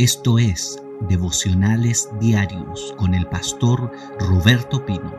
Esto 0.00 0.38
es 0.38 0.82
Devocionales 1.10 2.08
Diarios 2.18 2.94
con 2.96 3.12
el 3.12 3.26
pastor 3.26 3.92
Roberto 4.18 4.86
Pino. 4.86 5.14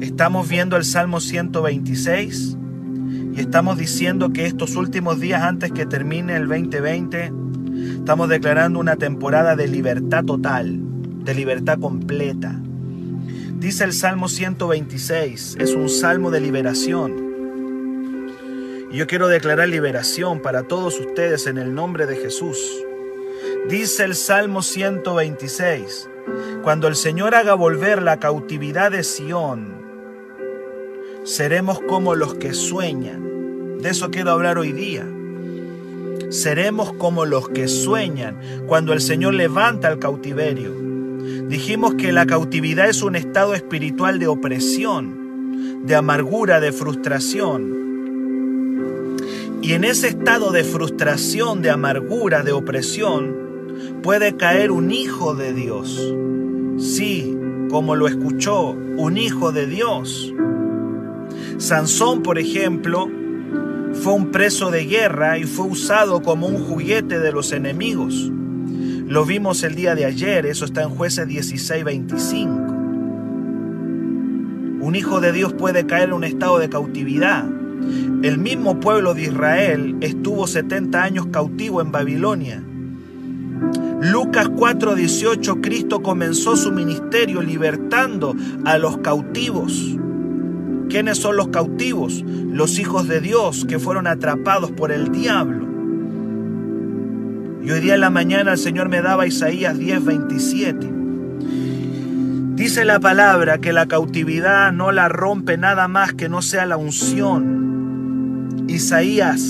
Estamos 0.00 0.48
viendo 0.48 0.78
el 0.78 0.86
Salmo 0.86 1.20
126 1.20 2.56
y 3.34 3.40
estamos 3.40 3.76
diciendo 3.76 4.32
que 4.32 4.46
estos 4.46 4.74
últimos 4.74 5.20
días 5.20 5.42
antes 5.42 5.70
que 5.70 5.84
termine 5.84 6.34
el 6.34 6.48
2020, 6.48 7.30
estamos 7.98 8.30
declarando 8.30 8.80
una 8.80 8.96
temporada 8.96 9.54
de 9.54 9.68
libertad 9.68 10.24
total, 10.24 10.80
de 11.26 11.34
libertad 11.34 11.78
completa. 11.78 12.58
Dice 13.58 13.84
el 13.84 13.92
Salmo 13.92 14.30
126, 14.30 15.58
es 15.60 15.74
un 15.74 15.90
salmo 15.90 16.30
de 16.30 16.40
liberación. 16.40 17.25
Y 18.90 18.98
yo 18.98 19.06
quiero 19.06 19.26
declarar 19.26 19.68
liberación 19.68 20.40
para 20.40 20.62
todos 20.62 21.00
ustedes 21.00 21.46
en 21.46 21.58
el 21.58 21.74
nombre 21.74 22.06
de 22.06 22.16
Jesús. 22.16 22.58
Dice 23.68 24.04
el 24.04 24.14
Salmo 24.14 24.62
126, 24.62 26.08
cuando 26.62 26.86
el 26.86 26.94
Señor 26.94 27.34
haga 27.34 27.54
volver 27.54 28.00
la 28.00 28.20
cautividad 28.20 28.92
de 28.92 29.02
Sión, 29.02 29.74
seremos 31.24 31.80
como 31.80 32.14
los 32.14 32.34
que 32.34 32.54
sueñan. 32.54 33.78
De 33.78 33.90
eso 33.90 34.10
quiero 34.12 34.30
hablar 34.30 34.56
hoy 34.56 34.72
día. 34.72 35.04
Seremos 36.30 36.92
como 36.92 37.24
los 37.24 37.48
que 37.48 37.66
sueñan 37.66 38.40
cuando 38.68 38.92
el 38.92 39.00
Señor 39.00 39.34
levanta 39.34 39.88
el 39.88 39.98
cautiverio. 39.98 40.72
Dijimos 41.48 41.94
que 41.94 42.12
la 42.12 42.26
cautividad 42.26 42.88
es 42.88 43.02
un 43.02 43.16
estado 43.16 43.54
espiritual 43.54 44.20
de 44.20 44.28
opresión, 44.28 45.86
de 45.86 45.96
amargura, 45.96 46.60
de 46.60 46.70
frustración 46.70 47.85
y 49.66 49.72
en 49.72 49.82
ese 49.82 50.06
estado 50.06 50.52
de 50.52 50.62
frustración, 50.62 51.60
de 51.60 51.70
amargura, 51.70 52.44
de 52.44 52.52
opresión, 52.52 53.34
puede 54.00 54.36
caer 54.36 54.70
un 54.70 54.92
hijo 54.92 55.34
de 55.34 55.52
Dios. 55.52 56.14
Sí, 56.78 57.36
como 57.68 57.96
lo 57.96 58.06
escuchó, 58.06 58.68
un 58.70 59.18
hijo 59.18 59.50
de 59.50 59.66
Dios. 59.66 60.32
Sansón, 61.58 62.22
por 62.22 62.38
ejemplo, 62.38 63.10
fue 63.92 64.12
un 64.12 64.30
preso 64.30 64.70
de 64.70 64.84
guerra 64.84 65.36
y 65.36 65.42
fue 65.42 65.66
usado 65.66 66.22
como 66.22 66.46
un 66.46 66.62
juguete 66.62 67.18
de 67.18 67.32
los 67.32 67.50
enemigos. 67.50 68.30
Lo 69.08 69.24
vimos 69.24 69.64
el 69.64 69.74
día 69.74 69.96
de 69.96 70.04
ayer, 70.04 70.46
eso 70.46 70.64
está 70.64 70.84
en 70.84 70.90
jueces 70.90 71.26
16, 71.26 71.82
25. 71.82 72.52
Un 74.80 74.94
hijo 74.94 75.20
de 75.20 75.32
Dios 75.32 75.54
puede 75.54 75.86
caer 75.86 76.10
en 76.10 76.12
un 76.12 76.22
estado 76.22 76.60
de 76.60 76.68
cautividad 76.68 77.46
el 78.22 78.38
mismo 78.38 78.80
pueblo 78.80 79.14
de 79.14 79.22
Israel 79.22 79.96
estuvo 80.00 80.46
70 80.46 81.02
años 81.02 81.26
cautivo 81.26 81.80
en 81.80 81.92
Babilonia. 81.92 82.62
Lucas 84.00 84.48
4:18, 84.48 85.60
Cristo 85.60 86.02
comenzó 86.02 86.56
su 86.56 86.72
ministerio 86.72 87.42
libertando 87.42 88.34
a 88.64 88.78
los 88.78 88.98
cautivos. 88.98 89.96
¿Quiénes 90.88 91.18
son 91.18 91.36
los 91.36 91.48
cautivos? 91.48 92.24
Los 92.24 92.78
hijos 92.78 93.08
de 93.08 93.20
Dios 93.20 93.64
que 93.66 93.78
fueron 93.78 94.06
atrapados 94.06 94.70
por 94.70 94.92
el 94.92 95.10
diablo. 95.10 95.66
Y 97.62 97.70
hoy 97.70 97.80
día 97.80 97.94
en 97.94 98.00
la 98.00 98.10
mañana 98.10 98.52
el 98.52 98.58
Señor 98.58 98.88
me 98.88 99.02
daba 99.02 99.26
Isaías 99.26 99.78
10:27. 99.78 100.92
Dice 102.54 102.84
la 102.84 103.00
palabra 103.00 103.58
que 103.58 103.72
la 103.72 103.86
cautividad 103.86 104.72
no 104.72 104.92
la 104.92 105.08
rompe 105.08 105.58
nada 105.58 105.88
más 105.88 106.14
que 106.14 106.28
no 106.28 106.40
sea 106.40 106.64
la 106.64 106.76
unción 106.76 107.65
Isaías 108.68 109.40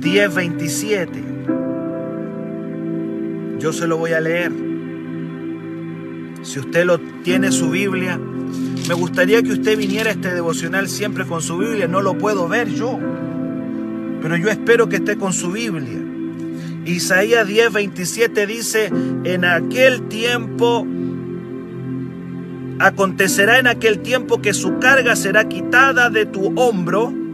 10:27. 0.00 1.08
Yo 3.58 3.72
se 3.72 3.86
lo 3.86 3.96
voy 3.96 4.12
a 4.12 4.20
leer. 4.20 4.52
Si 6.42 6.58
usted 6.58 6.84
lo 6.84 6.98
tiene 7.22 7.52
su 7.52 7.70
Biblia, 7.70 8.18
me 8.88 8.94
gustaría 8.94 9.42
que 9.42 9.52
usted 9.52 9.78
viniera 9.78 10.10
a 10.10 10.12
este 10.12 10.34
devocional 10.34 10.88
siempre 10.88 11.24
con 11.24 11.40
su 11.40 11.58
Biblia. 11.58 11.88
No 11.88 12.00
lo 12.02 12.18
puedo 12.18 12.48
ver 12.48 12.68
yo, 12.68 12.98
pero 14.20 14.36
yo 14.36 14.48
espero 14.48 14.88
que 14.88 14.96
esté 14.96 15.16
con 15.16 15.32
su 15.32 15.52
Biblia. 15.52 16.00
Isaías 16.84 17.48
10:27 17.48 18.46
dice, 18.46 18.92
en 19.24 19.44
aquel 19.44 20.08
tiempo 20.08 20.86
Acontecerá 22.78 23.58
en 23.58 23.68
aquel 23.68 24.00
tiempo 24.00 24.42
que 24.42 24.52
su 24.52 24.78
carga 24.78 25.16
será 25.16 25.48
quitada 25.48 26.10
de 26.10 26.26
tu 26.26 26.52
hombro 26.60 27.25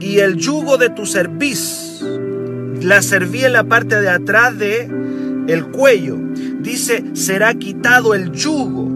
y 0.00 0.18
el 0.18 0.36
yugo 0.36 0.78
de 0.78 0.90
tu 0.90 1.06
cerviz. 1.06 2.02
La 2.82 3.02
serví 3.02 3.44
en 3.44 3.52
la 3.52 3.64
parte 3.64 4.00
de 4.00 4.08
atrás 4.08 4.58
de 4.58 4.90
el 5.46 5.66
cuello. 5.66 6.16
Dice, 6.60 7.04
será 7.12 7.54
quitado 7.54 8.14
el 8.14 8.32
yugo 8.32 8.88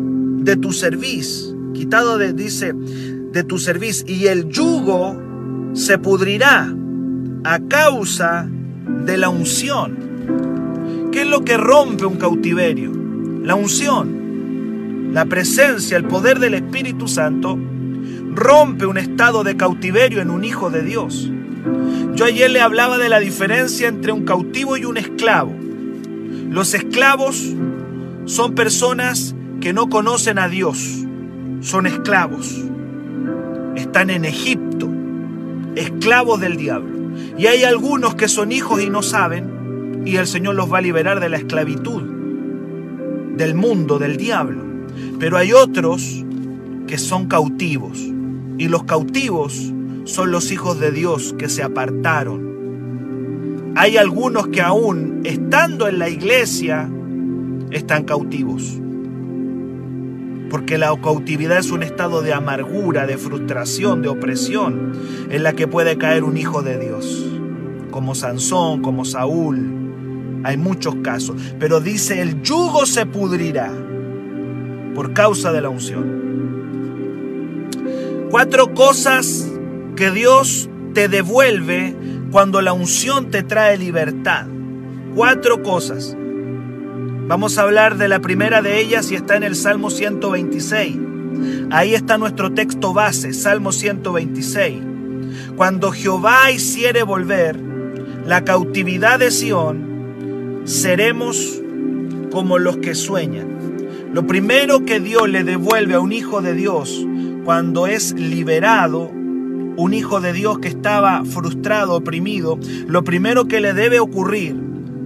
de 0.42 0.56
tu 0.56 0.72
cerviz. 0.72 1.54
Quitado 1.75 2.19
de, 2.19 2.32
dice, 2.32 2.72
de 2.75 3.44
tu 3.44 3.59
cerviz. 3.59 4.04
Y 4.09 4.26
el 4.26 4.48
yugo 4.48 5.20
se 5.75 5.98
pudrirá 5.98 6.75
a 7.44 7.60
causa 7.69 8.48
de 9.04 9.19
la 9.19 9.28
unción. 9.28 11.10
¿Qué 11.12 11.22
es 11.22 11.28
lo 11.28 11.44
que 11.44 11.56
rompe 11.56 12.06
un 12.06 12.16
cautiverio? 12.16 12.92
La 13.42 13.54
unción, 13.54 15.12
la 15.12 15.26
presencia, 15.26 15.98
el 15.98 16.04
poder 16.04 16.38
del 16.38 16.54
Espíritu 16.54 17.06
Santo 17.06 17.59
rompe 18.34 18.87
un 18.87 18.99
estado 18.99 19.45
de 19.45 19.56
cautiverio 19.56 20.21
en 20.21 20.31
un 20.31 20.45
hijo 20.45 20.71
de 20.71 20.83
Dios. 20.83 21.31
Yo 22.15 22.25
ayer 22.25 22.50
le 22.50 22.61
hablaba 22.61 22.99
de 22.99 23.09
la 23.09 23.21
diferencia 23.21 23.89
entre 23.89 24.12
un 24.12 24.25
cautivo 24.25 24.77
y 24.77 24.84
un 24.84 24.97
esclavo. 24.97 25.55
Los 26.50 26.75
esclavos 26.75 27.55
son 28.27 28.55
personas 28.55 29.34
que 29.61 29.72
no 29.72 29.89
conocen 29.89 30.39
a 30.39 30.49
Dios, 30.49 31.05
son 31.61 31.87
esclavos. 31.87 32.62
Están 33.77 34.11
en 34.11 34.25
Egipto, 34.25 34.89
esclavos 35.75 36.41
del 36.41 36.56
diablo. 36.56 36.95
Y 37.39 37.47
hay 37.47 37.65
algunos 37.65 38.15
que 38.15 38.28
son 38.28 38.53
hijos 38.53 38.83
y 38.83 38.91
no 38.91 39.03
saben, 39.03 40.03
y 40.05 40.16
el 40.16 40.27
Señor 40.27 40.55
los 40.55 40.72
va 40.72 40.78
a 40.78 40.83
liberar 40.83 41.21
de 41.21 41.28
la 41.28 41.39
esclavitud, 41.39 42.03
del 43.37 43.55
mundo, 43.55 43.99
del 43.99 44.16
diablo. 44.16 44.62
Pero 45.19 45.39
hay 45.39 45.53
otros 45.53 46.25
que 46.87 46.99
son 46.99 47.27
cautivos. 47.27 48.13
Y 48.59 48.69
los 48.69 48.84
cautivos 48.84 49.72
son 50.04 50.31
los 50.31 50.53
hijos 50.53 50.78
de 50.81 50.92
Dios 50.92 51.34
que 51.38 51.48
se 51.48 51.62
apartaron. 51.62 53.72
Hay 53.76 53.97
algunos 53.97 54.48
que 54.48 54.60
aún 54.60 55.22
estando 55.25 55.88
en 55.88 55.98
la 55.98 56.09
iglesia 56.09 56.88
están 57.70 58.04
cautivos. 58.04 58.81
Porque 60.50 60.78
la 60.78 60.94
cautividad 61.03 61.59
es 61.59 61.72
un 61.72 61.82
estado 61.82 62.22
de 62.22 62.32
amargura, 62.32 63.06
de 63.06 63.19
frustración, 63.19 64.03
de 64.03 64.09
opresión 64.09 64.92
en 65.31 65.42
la 65.42 65.54
que 65.54 65.66
puede 65.66 65.98
caer 65.98 66.22
un 66.22 66.36
hijo 66.36 66.62
de 66.62 66.78
Dios. 66.78 67.26
Como 67.91 68.15
Sansón, 68.15 68.81
como 68.81 69.04
Saúl. 69.04 70.41
Hay 70.44 70.56
muchos 70.56 70.97
casos. 70.97 71.36
Pero 71.59 71.81
dice, 71.81 72.21
el 72.21 72.42
yugo 72.42 72.86
se 72.86 73.06
pudrirá 73.06 73.72
por 74.94 75.12
causa 75.12 75.50
de 75.50 75.62
la 75.62 75.71
unción. 75.71 76.34
Cuatro 78.30 78.74
cosas 78.74 79.48
que 79.96 80.10
Dios 80.10 80.68
te 80.92 81.08
devuelve 81.08 81.94
cuando 82.30 82.62
la 82.62 82.72
unción 82.72 83.30
te 83.30 83.42
trae 83.42 83.78
libertad. 83.78 84.46
Cuatro 85.14 85.62
cosas. 85.62 86.16
Vamos 87.28 87.58
a 87.58 87.62
hablar 87.62 87.96
de 87.96 88.08
la 88.08 88.20
primera 88.20 88.60
de 88.60 88.80
ellas 88.80 89.10
y 89.10 89.14
está 89.14 89.36
en 89.36 89.44
el 89.44 89.54
Salmo 89.54 89.90
126. 89.90 90.96
Ahí 91.70 91.94
está 91.94 92.18
nuestro 92.18 92.52
texto 92.52 92.92
base, 92.92 93.32
Salmo 93.32 93.72
126. 93.72 94.82
Cuando 95.56 95.92
Jehová 95.92 96.50
hiciere 96.50 97.02
volver 97.02 97.58
la 98.26 98.44
cautividad 98.44 99.18
de 99.18 99.30
Sión, 99.30 100.62
seremos 100.65 101.62
como 102.30 102.59
los 102.59 102.78
que 102.78 102.94
sueñan. 102.94 103.54
Lo 104.12 104.27
primero 104.27 104.84
que 104.84 105.00
Dios 105.00 105.28
le 105.28 105.44
devuelve 105.44 105.94
a 105.94 106.00
un 106.00 106.12
hijo 106.12 106.42
de 106.42 106.54
Dios 106.54 107.06
cuando 107.44 107.86
es 107.86 108.12
liberado 108.14 109.10
un 109.76 109.92
hijo 109.92 110.20
de 110.20 110.32
Dios 110.32 110.58
que 110.60 110.68
estaba 110.68 111.24
frustrado, 111.24 111.94
oprimido, 111.94 112.58
lo 112.86 113.04
primero 113.04 113.46
que 113.46 113.60
le 113.60 113.74
debe 113.74 114.00
ocurrir 114.00 114.56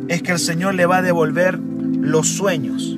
es 0.09 0.23
que 0.23 0.33
el 0.33 0.39
Señor 0.39 0.75
le 0.75 0.87
va 0.87 0.99
a 0.99 1.03
devolver 1.03 1.59
los 1.59 2.29
sueños. 2.29 2.97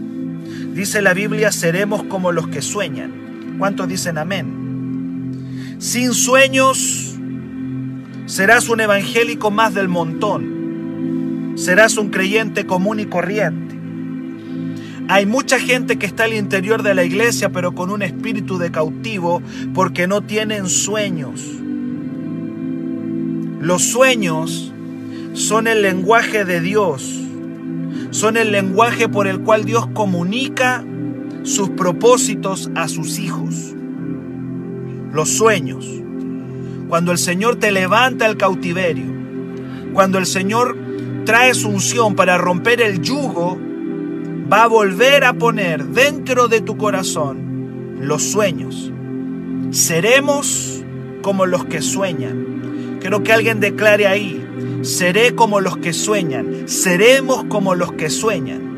Dice 0.74 1.00
la 1.02 1.14
Biblia, 1.14 1.52
seremos 1.52 2.02
como 2.04 2.32
los 2.32 2.48
que 2.48 2.62
sueñan. 2.62 3.56
¿Cuántos 3.58 3.88
dicen 3.88 4.18
amén? 4.18 5.76
Sin 5.78 6.12
sueños 6.12 7.16
serás 8.26 8.68
un 8.68 8.80
evangélico 8.80 9.50
más 9.50 9.74
del 9.74 9.88
montón. 9.88 11.54
Serás 11.56 11.96
un 11.96 12.10
creyente 12.10 12.66
común 12.66 13.00
y 13.00 13.06
corriente. 13.06 13.69
Hay 15.10 15.26
mucha 15.26 15.58
gente 15.58 15.98
que 15.98 16.06
está 16.06 16.22
al 16.22 16.34
interior 16.34 16.84
de 16.84 16.94
la 16.94 17.02
iglesia, 17.02 17.50
pero 17.50 17.74
con 17.74 17.90
un 17.90 18.02
espíritu 18.02 18.58
de 18.58 18.70
cautivo, 18.70 19.42
porque 19.74 20.06
no 20.06 20.20
tienen 20.22 20.68
sueños. 20.68 21.42
Los 23.60 23.82
sueños 23.82 24.72
son 25.32 25.66
el 25.66 25.82
lenguaje 25.82 26.44
de 26.44 26.60
Dios. 26.60 27.22
Son 28.12 28.36
el 28.36 28.52
lenguaje 28.52 29.08
por 29.08 29.26
el 29.26 29.40
cual 29.40 29.64
Dios 29.64 29.88
comunica 29.94 30.84
sus 31.42 31.70
propósitos 31.70 32.70
a 32.76 32.86
sus 32.86 33.18
hijos. 33.18 33.74
Los 35.12 35.28
sueños. 35.30 35.88
Cuando 36.88 37.10
el 37.10 37.18
Señor 37.18 37.56
te 37.56 37.72
levanta 37.72 38.26
el 38.26 38.36
cautiverio. 38.36 39.12
Cuando 39.92 40.18
el 40.18 40.26
Señor 40.26 40.78
trae 41.24 41.52
su 41.54 41.68
unción 41.68 42.14
para 42.14 42.38
romper 42.38 42.80
el 42.80 43.02
yugo, 43.02 43.58
va 44.50 44.64
a 44.64 44.66
volver 44.66 45.24
a 45.24 45.34
poner 45.34 45.84
dentro 45.86 46.48
de 46.48 46.60
tu 46.60 46.76
corazón 46.76 47.98
los 48.00 48.22
sueños. 48.22 48.90
Seremos 49.70 50.82
como 51.22 51.46
los 51.46 51.66
que 51.66 51.82
sueñan. 51.82 52.98
Quiero 53.00 53.22
que 53.22 53.32
alguien 53.32 53.60
declare 53.60 54.06
ahí, 54.06 54.44
seré 54.82 55.34
como 55.34 55.60
los 55.60 55.76
que 55.76 55.92
sueñan, 55.92 56.68
seremos 56.68 57.44
como 57.44 57.74
los 57.74 57.92
que 57.92 58.10
sueñan. 58.10 58.70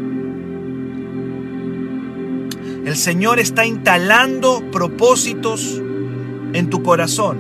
El 2.84 2.96
Señor 2.96 3.38
está 3.38 3.64
instalando 3.64 4.62
propósitos 4.70 5.80
en 6.52 6.68
tu 6.68 6.82
corazón, 6.82 7.38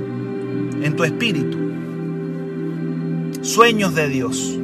en 0.82 0.96
tu 0.96 1.04
espíritu. 1.04 1.58
Sueños 3.42 3.94
de 3.94 4.08
Dios. 4.08 4.61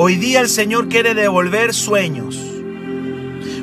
Hoy 0.00 0.14
día 0.14 0.38
el 0.40 0.48
Señor 0.48 0.88
quiere 0.88 1.12
devolver 1.12 1.74
sueños. 1.74 2.38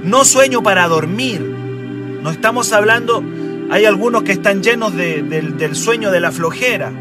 No 0.03 0.25
sueño 0.25 0.61
para 0.61 0.85
dormir. 0.89 1.39
No 1.39 2.29
estamos 2.29 2.73
hablando, 2.73 3.23
hay 3.69 3.85
algunos 3.85 4.23
que 4.23 4.33
están 4.33 4.61
llenos 4.61 4.93
del 4.93 5.75
sueño 5.77 6.11
de 6.11 6.19
la 6.19 6.33
flojera. 6.33 6.91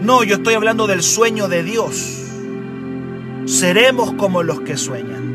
No, 0.00 0.24
yo 0.24 0.36
estoy 0.36 0.54
hablando 0.54 0.86
del 0.86 1.02
sueño 1.02 1.48
de 1.48 1.62
Dios. 1.64 2.22
Seremos 3.44 4.14
como 4.14 4.42
los 4.42 4.62
que 4.62 4.78
sueñan. 4.78 5.26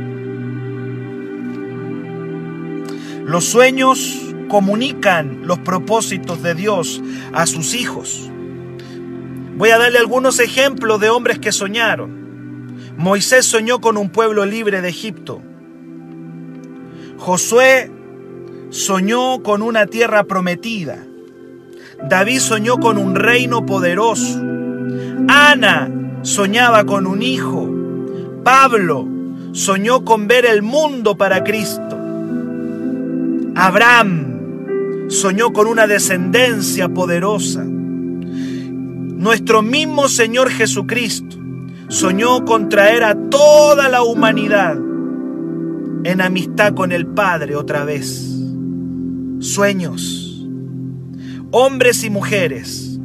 Los 3.28 3.46
sueños 3.46 4.34
comunican 4.48 5.42
los 5.44 5.60
propósitos 5.60 6.42
de 6.42 6.56
Dios 6.56 7.04
a 7.34 7.46
sus 7.46 7.76
hijos. 7.76 8.32
Voy 9.58 9.70
a 9.70 9.78
darle 9.78 10.00
algunos 10.00 10.40
ejemplos 10.40 11.00
de 11.00 11.12
hombres 11.12 11.38
que 11.38 11.52
soñaron. 11.52 12.21
Moisés 13.02 13.48
soñó 13.48 13.82
con 13.82 13.98
un 13.98 14.10
pueblo 14.10 14.46
libre 14.46 14.80
de 14.80 14.90
Egipto. 14.90 15.42
Josué 17.18 17.92
soñó 18.70 19.42
con 19.42 19.64
una 19.64 19.88
tierra 19.88 20.26
prometida. 20.26 21.04
David 22.08 22.38
soñó 22.38 22.78
con 22.78 23.00
un 23.00 23.16
reino 23.16 23.66
poderoso. 23.66 24.40
Ana 25.28 25.90
soñaba 26.22 26.84
con 26.84 27.08
un 27.08 27.24
hijo. 27.24 27.68
Pablo 28.44 29.08
soñó 29.52 30.06
con 30.06 30.28
ver 30.28 30.46
el 30.46 30.62
mundo 30.62 31.18
para 31.18 31.44
Cristo. 31.44 31.98
Abraham 33.56 35.08
soñó 35.10 35.54
con 35.54 35.66
una 35.66 35.88
descendencia 35.88 36.88
poderosa. 36.88 37.64
Nuestro 37.66 39.64
mismo 39.64 40.08
Señor 40.08 40.52
Jesucristo 40.52 41.41
soñó 41.92 42.46
con 42.46 42.70
traer 42.70 43.04
a 43.04 43.16
toda 43.30 43.90
la 43.90 44.02
humanidad 44.02 44.78
en 46.06 46.22
amistad 46.22 46.74
con 46.74 46.94
el 46.94 47.06
Padre 47.06 47.58
otra 47.58 47.84
vez. 47.84 48.30
Sueños. 49.40 50.48
Hombres 51.52 52.06
y 52.06 52.10
mujeres 52.10 52.98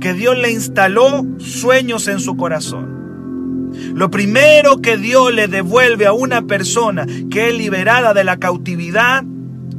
que 0.00 0.14
Dios 0.14 0.38
le 0.38 0.52
instaló 0.52 1.26
sueños 1.38 2.06
en 2.06 2.20
su 2.20 2.36
corazón. 2.36 3.72
Lo 3.94 4.08
primero 4.08 4.80
que 4.80 4.96
Dios 4.96 5.34
le 5.34 5.48
devuelve 5.48 6.06
a 6.06 6.12
una 6.12 6.42
persona 6.42 7.06
que 7.30 7.48
es 7.48 7.58
liberada 7.58 8.14
de 8.14 8.22
la 8.22 8.36
cautividad 8.36 9.24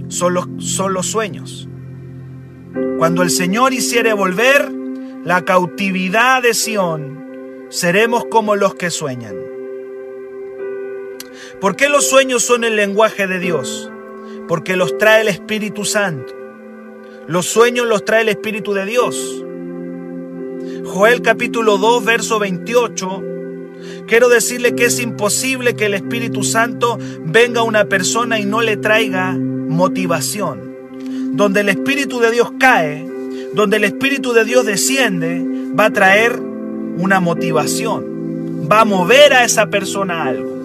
son 0.10 0.34
los, 0.34 1.08
sueños. 1.08 1.70
Cuando 2.98 3.24
el 3.24 3.30
Señor 3.30 3.72
hiciere 3.72 4.12
volver 4.12 4.70
la 5.24 5.46
cautividad 5.46 6.44
de 6.44 6.54
Sión, 6.54 7.19
seremos 7.70 8.26
como 8.26 8.56
los 8.56 8.76
que 8.76 8.90
sueñan. 8.90 9.36
¿Por 11.62 11.76
qué 11.76 11.90
los 11.90 12.08
sueños 12.08 12.44
son 12.44 12.64
el 12.64 12.76
lenguaje 12.76 13.28
de 13.28 13.40
Dios? 13.40 13.92
Porque 14.48 14.76
los 14.76 14.98
trae 14.98 15.22
el 15.22 15.28
Espíritu 15.28 15.86
Santo. 15.86 16.34
Los 17.28 17.46
sueños 17.46 17.88
los 17.88 18.06
trae 18.06 18.22
el 18.22 18.30
Espíritu 18.30 18.74
de 18.74 18.86
Dios. 18.86 19.44
Joel 20.86 21.22
capítulo 21.22 21.78
2, 21.78 22.06
verso 22.06 22.40
28. 22.40 23.24
Quiero 24.08 24.30
decirle 24.30 24.74
que 24.74 24.86
es 24.86 25.00
imposible 25.00 25.76
que 25.76 25.86
el 25.86 25.94
Espíritu 25.94 26.44
Santo 26.44 26.98
venga 27.24 27.62
a 27.62 27.64
una 27.64 27.86
persona 27.86 28.40
y 28.40 28.46
no 28.46 28.62
le 28.62 28.78
traiga 28.78 29.34
motivación. 29.34 30.76
Donde 31.34 31.62
el 31.62 31.70
Espíritu 31.70 32.20
de 32.20 32.32
Dios 32.32 32.52
cae, 32.60 33.08
donde 33.54 33.78
el 33.78 33.84
Espíritu 33.84 34.34
de 34.34 34.46
Dios 34.46 34.66
desciende, 34.66 35.46
va 35.78 35.86
a 35.86 35.94
traer 35.94 36.49
una 37.00 37.20
motivación. 37.20 38.68
Va 38.72 38.82
a 38.82 38.86
mover 38.86 39.34
a 39.34 39.44
esa 39.44 39.68
persona 39.68 40.24
algo. 40.24 40.60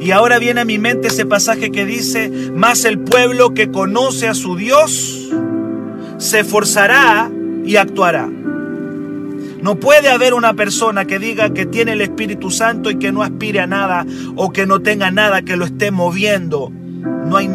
Y 0.00 0.12
ahora 0.12 0.38
viene 0.38 0.60
a 0.60 0.64
mi 0.64 0.78
mente 0.78 1.08
ese 1.08 1.26
pasaje 1.26 1.72
que 1.72 1.84
dice, 1.84 2.30
más 2.54 2.84
el 2.84 3.00
pueblo 3.00 3.54
que 3.54 3.72
conoce 3.72 4.28
a 4.28 4.34
su 4.34 4.54
Dios 4.54 5.32
se 6.18 6.40
esforzará 6.40 7.28
y 7.64 7.76
actuará. 7.76 8.28
No 8.28 9.80
puede 9.80 10.10
haber 10.10 10.34
una 10.34 10.54
persona 10.54 11.06
que 11.06 11.18
diga 11.18 11.50
que 11.50 11.66
tiene 11.66 11.94
el 11.94 12.02
Espíritu 12.02 12.52
Santo 12.52 12.90
y 12.90 12.98
que 13.00 13.10
no 13.10 13.22
aspire 13.22 13.58
a 13.58 13.66
nada 13.66 14.06
o 14.36 14.52
que 14.52 14.66
no 14.66 14.80
tenga 14.80 15.10
nada 15.10 15.42
que 15.42 15.56
lo 15.56 15.64
esté 15.64 15.90
moviendo 15.90 16.70
no 17.26 17.36
hay 17.36 17.48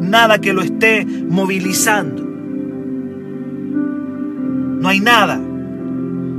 nada 0.00 0.38
que 0.38 0.52
lo 0.52 0.62
esté 0.62 1.04
movilizando. 1.04 2.22
No 4.80 4.88
hay 4.88 5.00
nada. 5.00 5.40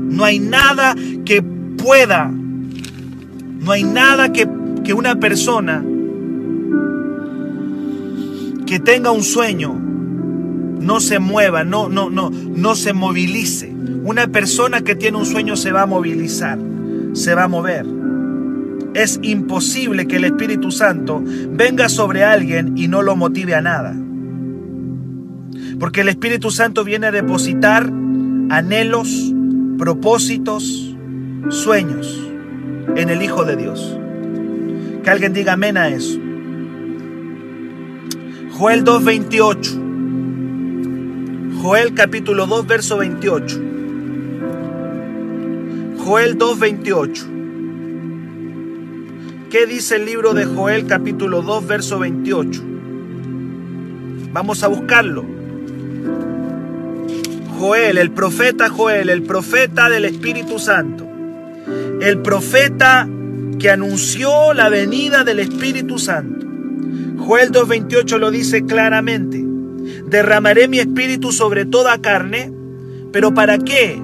No 0.03 0.25
hay 0.25 0.39
nada 0.39 0.95
que 1.25 1.41
pueda. 1.41 2.29
No 2.29 3.71
hay 3.71 3.83
nada 3.83 4.31
que, 4.31 4.47
que 4.83 4.94
una 4.94 5.15
persona 5.15 5.83
que 8.65 8.79
tenga 8.79 9.11
un 9.11 9.23
sueño 9.23 9.73
no 10.83 11.00
se 11.00 11.19
mueva, 11.19 11.63
no, 11.63 11.89
no, 11.89 12.09
no, 12.09 12.29
no 12.29 12.75
se 12.75 12.94
movilice. 12.94 13.73
Una 14.03 14.27
persona 14.27 14.81
que 14.81 14.95
tiene 14.95 15.17
un 15.17 15.25
sueño 15.25 15.55
se 15.55 15.71
va 15.71 15.83
a 15.83 15.85
movilizar, 15.85 16.59
se 17.13 17.36
va 17.36 17.43
a 17.45 17.48
mover. 17.48 17.86
Es 18.93 19.19
imposible 19.24 20.07
que 20.07 20.17
el 20.17 20.25
Espíritu 20.25 20.72
Santo 20.72 21.24
venga 21.24 21.89
sobre 21.89 22.24
alguien 22.24 22.77
y 22.77 22.88
no 22.88 23.01
lo 23.01 23.15
motive 23.15 23.55
a 23.55 23.62
nada. 23.62 23.95
Porque 25.79 26.01
el 26.01 26.10
Espíritu 26.10 26.51
Santo 26.51 26.83
viene 26.83 27.07
a 27.07 27.12
depositar 27.12 27.91
anhelos, 28.50 29.33
propósitos, 29.77 30.96
sueños 31.50 32.20
en 32.96 33.10
el 33.10 33.22
Hijo 33.22 33.46
de 33.46 33.56
Dios. 33.56 33.98
Que 35.03 35.10
alguien 35.10 35.34
diga 35.34 35.53
amén 35.53 35.77
a 35.77 35.88
eso. 35.89 36.20
Joel 38.51 38.84
2.28. 38.84 41.62
Joel 41.62 41.94
capítulo 41.94 42.46
2, 42.46 42.68
verso 42.68 42.98
28. 42.98 43.62
Joel 45.98 46.38
2.28. 46.38 47.30
¿Qué 49.50 49.65
dice 49.68 49.98
el 49.98 50.06
libro 50.06 50.34
de 50.34 50.46
Joel 50.46 50.88
capítulo 50.88 51.42
2 51.42 51.68
verso 51.68 52.00
28? 52.00 52.63
Vamos 54.34 54.63
a 54.63 54.68
buscarlo. 54.68 55.42
Joel, 57.63 57.98
el 57.98 58.12
profeta 58.12 58.67
Joel, 58.67 59.10
el 59.10 59.24
profeta 59.24 59.89
del 59.89 60.03
Espíritu 60.03 60.60
Santo. 60.60 61.08
El 62.01 62.22
profeta 62.22 63.08
que 63.58 63.70
anunció 63.70 64.53
la 64.53 64.67
venida 64.67 65.24
del 65.24 65.39
Espíritu 65.39 65.98
Santo. 65.98 66.46
Joel 67.20 67.53
2.28 67.53 68.17
lo 68.17 68.32
dice 68.32 68.65
claramente. 68.65 69.41
Derramaré 70.08 70.67
mi 70.67 70.79
espíritu 70.79 71.32
sobre 71.32 71.63
toda 71.63 72.01
carne, 72.01 72.51
pero 73.13 73.34
¿para 73.34 73.58
qué? 73.58 73.98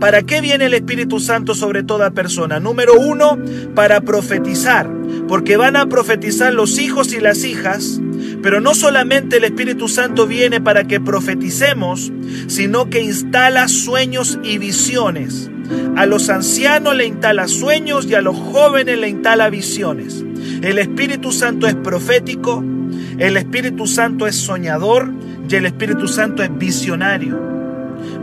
¿Para 0.00 0.22
qué 0.22 0.42
viene 0.42 0.66
el 0.66 0.74
Espíritu 0.74 1.20
Santo 1.20 1.54
sobre 1.54 1.82
toda 1.82 2.10
persona? 2.10 2.60
Número 2.60 2.94
uno, 2.94 3.38
para 3.74 4.02
profetizar, 4.02 4.90
porque 5.26 5.56
van 5.56 5.76
a 5.76 5.86
profetizar 5.86 6.52
los 6.52 6.78
hijos 6.78 7.14
y 7.14 7.20
las 7.20 7.44
hijas, 7.44 8.00
pero 8.42 8.60
no 8.60 8.74
solamente 8.74 9.38
el 9.38 9.44
Espíritu 9.44 9.88
Santo 9.88 10.26
viene 10.26 10.60
para 10.60 10.84
que 10.84 11.00
profeticemos, 11.00 12.12
sino 12.46 12.90
que 12.90 13.02
instala 13.02 13.68
sueños 13.68 14.38
y 14.42 14.58
visiones. 14.58 15.50
A 15.96 16.04
los 16.04 16.28
ancianos 16.28 16.94
le 16.94 17.06
instala 17.06 17.48
sueños 17.48 18.06
y 18.06 18.14
a 18.14 18.20
los 18.20 18.36
jóvenes 18.36 18.98
le 18.98 19.08
instala 19.08 19.48
visiones. 19.48 20.22
El 20.62 20.78
Espíritu 20.78 21.32
Santo 21.32 21.66
es 21.66 21.74
profético, 21.74 22.62
el 23.18 23.38
Espíritu 23.38 23.86
Santo 23.86 24.26
es 24.26 24.36
soñador 24.36 25.10
y 25.48 25.54
el 25.54 25.64
Espíritu 25.64 26.06
Santo 26.06 26.42
es 26.42 26.56
visionario. 26.56 27.55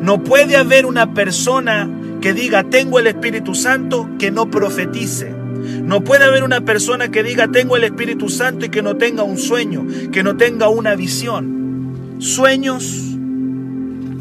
No 0.04 0.22
puede 0.22 0.58
haber 0.58 0.86
una 0.86 1.14
persona 1.14 1.90
que 2.20 2.34
diga 2.34 2.66
tengo 2.66 3.00
el 3.00 3.08
Espíritu 3.08 3.56
Santo 3.56 4.10
que 4.20 4.32
no 4.32 4.52
profetice. 4.52 5.30
No 5.30 6.04
puede 6.04 6.26
haber 6.26 6.44
una 6.44 6.60
persona 6.66 7.10
que 7.10 7.24
diga 7.24 7.48
tengo 7.48 7.78
el 7.78 7.86
Espíritu 7.86 8.28
Santo 8.28 8.66
y 8.66 8.70
que 8.70 8.82
no 8.82 8.98
tenga 8.98 9.24
un 9.24 9.38
sueño, 9.38 9.88
que 10.12 10.22
no 10.22 10.36
tenga 10.36 10.68
una 10.68 10.96
visión. 10.96 12.18
Sueños, 12.20 13.16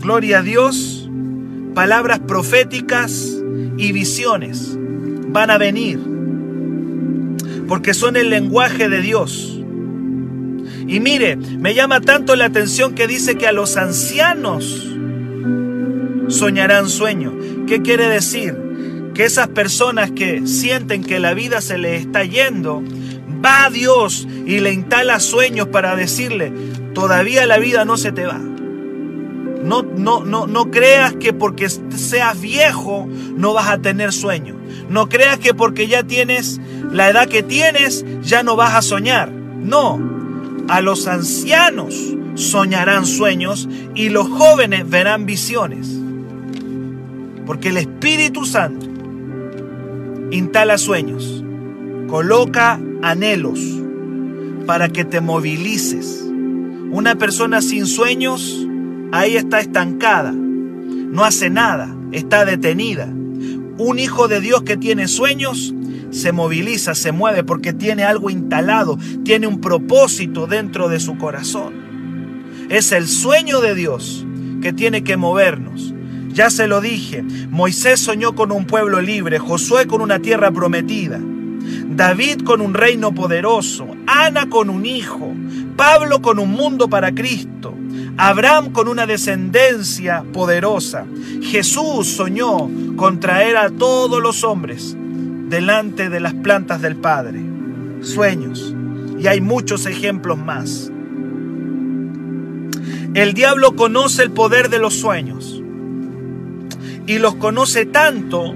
gloria 0.00 0.38
a 0.38 0.42
Dios, 0.42 1.10
palabras 1.74 2.20
proféticas 2.20 3.42
y 3.76 3.90
visiones 3.90 4.78
van 5.30 5.50
a 5.50 5.58
venir, 5.58 5.98
porque 7.66 7.92
son 7.92 8.14
el 8.14 8.30
lenguaje 8.30 8.88
de 8.88 9.00
Dios. 9.00 9.60
Y 10.86 11.00
mire, 11.00 11.34
me 11.34 11.74
llama 11.74 12.00
tanto 12.00 12.36
la 12.36 12.44
atención 12.44 12.94
que 12.94 13.08
dice 13.08 13.34
que 13.34 13.48
a 13.48 13.52
los 13.52 13.76
ancianos 13.76 14.91
soñarán 16.32 16.88
sueños. 16.88 17.34
¿Qué 17.66 17.82
quiere 17.82 18.08
decir? 18.08 18.56
Que 19.14 19.24
esas 19.24 19.48
personas 19.48 20.10
que 20.10 20.46
sienten 20.46 21.04
que 21.04 21.20
la 21.20 21.34
vida 21.34 21.60
se 21.60 21.78
les 21.78 22.00
está 22.00 22.24
yendo, 22.24 22.82
va 23.44 23.66
a 23.66 23.70
Dios 23.70 24.26
y 24.46 24.60
le 24.60 24.72
instala 24.72 25.20
sueños 25.20 25.68
para 25.68 25.94
decirle, 25.94 26.52
todavía 26.94 27.46
la 27.46 27.58
vida 27.58 27.84
no 27.84 27.96
se 27.96 28.12
te 28.12 28.24
va. 28.24 28.38
No, 28.38 29.82
no, 29.82 30.24
no, 30.24 30.46
no 30.46 30.70
creas 30.70 31.14
que 31.14 31.32
porque 31.32 31.68
seas 31.68 32.40
viejo 32.40 33.06
no 33.36 33.52
vas 33.52 33.68
a 33.68 33.78
tener 33.78 34.12
sueños. 34.12 34.56
No 34.88 35.08
creas 35.08 35.38
que 35.38 35.54
porque 35.54 35.86
ya 35.86 36.02
tienes 36.02 36.60
la 36.90 37.08
edad 37.08 37.28
que 37.28 37.42
tienes 37.42 38.04
ya 38.22 38.42
no 38.42 38.56
vas 38.56 38.74
a 38.74 38.82
soñar. 38.82 39.30
No, 39.30 40.00
a 40.68 40.80
los 40.80 41.06
ancianos 41.06 41.94
soñarán 42.34 43.06
sueños 43.06 43.68
y 43.94 44.08
los 44.08 44.28
jóvenes 44.28 44.88
verán 44.88 45.26
visiones. 45.26 45.88
Porque 47.46 47.68
el 47.68 47.76
Espíritu 47.76 48.44
Santo 48.44 48.86
instala 50.30 50.78
sueños, 50.78 51.44
coloca 52.08 52.80
anhelos 53.02 53.60
para 54.66 54.88
que 54.88 55.04
te 55.04 55.20
movilices. 55.20 56.24
Una 56.90 57.16
persona 57.16 57.62
sin 57.62 57.86
sueños 57.86 58.66
ahí 59.12 59.36
está 59.36 59.60
estancada, 59.60 60.32
no 60.32 61.24
hace 61.24 61.50
nada, 61.50 61.94
está 62.12 62.44
detenida. 62.44 63.06
Un 63.78 63.98
hijo 63.98 64.28
de 64.28 64.40
Dios 64.40 64.62
que 64.62 64.76
tiene 64.76 65.08
sueños 65.08 65.74
se 66.10 66.32
moviliza, 66.32 66.94
se 66.94 67.10
mueve 67.10 67.42
porque 67.42 67.72
tiene 67.72 68.04
algo 68.04 68.30
instalado, 68.30 68.98
tiene 69.24 69.46
un 69.46 69.60
propósito 69.60 70.46
dentro 70.46 70.88
de 70.88 71.00
su 71.00 71.16
corazón. 71.16 71.72
Es 72.68 72.92
el 72.92 73.08
sueño 73.08 73.60
de 73.60 73.74
Dios 73.74 74.26
que 74.60 74.72
tiene 74.72 75.02
que 75.02 75.16
movernos. 75.16 75.91
Ya 76.32 76.50
se 76.50 76.66
lo 76.66 76.80
dije, 76.80 77.22
Moisés 77.22 78.00
soñó 78.00 78.34
con 78.34 78.52
un 78.52 78.66
pueblo 78.66 79.00
libre, 79.00 79.38
Josué 79.38 79.86
con 79.86 80.00
una 80.00 80.18
tierra 80.18 80.50
prometida, 80.50 81.20
David 81.20 82.42
con 82.42 82.60
un 82.60 82.74
reino 82.74 83.14
poderoso, 83.14 83.86
Ana 84.06 84.48
con 84.48 84.70
un 84.70 84.86
hijo, 84.86 85.32
Pablo 85.76 86.22
con 86.22 86.38
un 86.38 86.50
mundo 86.50 86.88
para 86.88 87.12
Cristo, 87.14 87.74
Abraham 88.16 88.72
con 88.72 88.88
una 88.88 89.06
descendencia 89.06 90.24
poderosa. 90.32 91.06
Jesús 91.42 92.08
soñó 92.08 92.70
con 92.96 93.20
traer 93.20 93.56
a 93.56 93.70
todos 93.70 94.22
los 94.22 94.44
hombres 94.44 94.96
delante 95.48 96.08
de 96.08 96.20
las 96.20 96.34
plantas 96.34 96.80
del 96.80 96.96
Padre. 96.96 97.40
Sueños. 98.00 98.74
Y 99.18 99.26
hay 99.28 99.40
muchos 99.40 99.86
ejemplos 99.86 100.38
más. 100.38 100.90
El 103.14 103.34
diablo 103.34 103.76
conoce 103.76 104.22
el 104.22 104.30
poder 104.30 104.68
de 104.68 104.78
los 104.78 104.94
sueños. 104.94 105.61
Y 107.06 107.18
los 107.18 107.34
conoce 107.36 107.86
tanto 107.86 108.54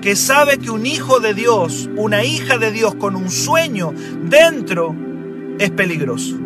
que 0.00 0.14
sabe 0.14 0.58
que 0.58 0.70
un 0.70 0.86
hijo 0.86 1.20
de 1.20 1.34
Dios, 1.34 1.88
una 1.96 2.24
hija 2.24 2.58
de 2.58 2.70
Dios 2.70 2.94
con 2.94 3.16
un 3.16 3.30
sueño 3.30 3.92
dentro 4.24 4.94
es 5.58 5.70
peligroso. 5.70 6.36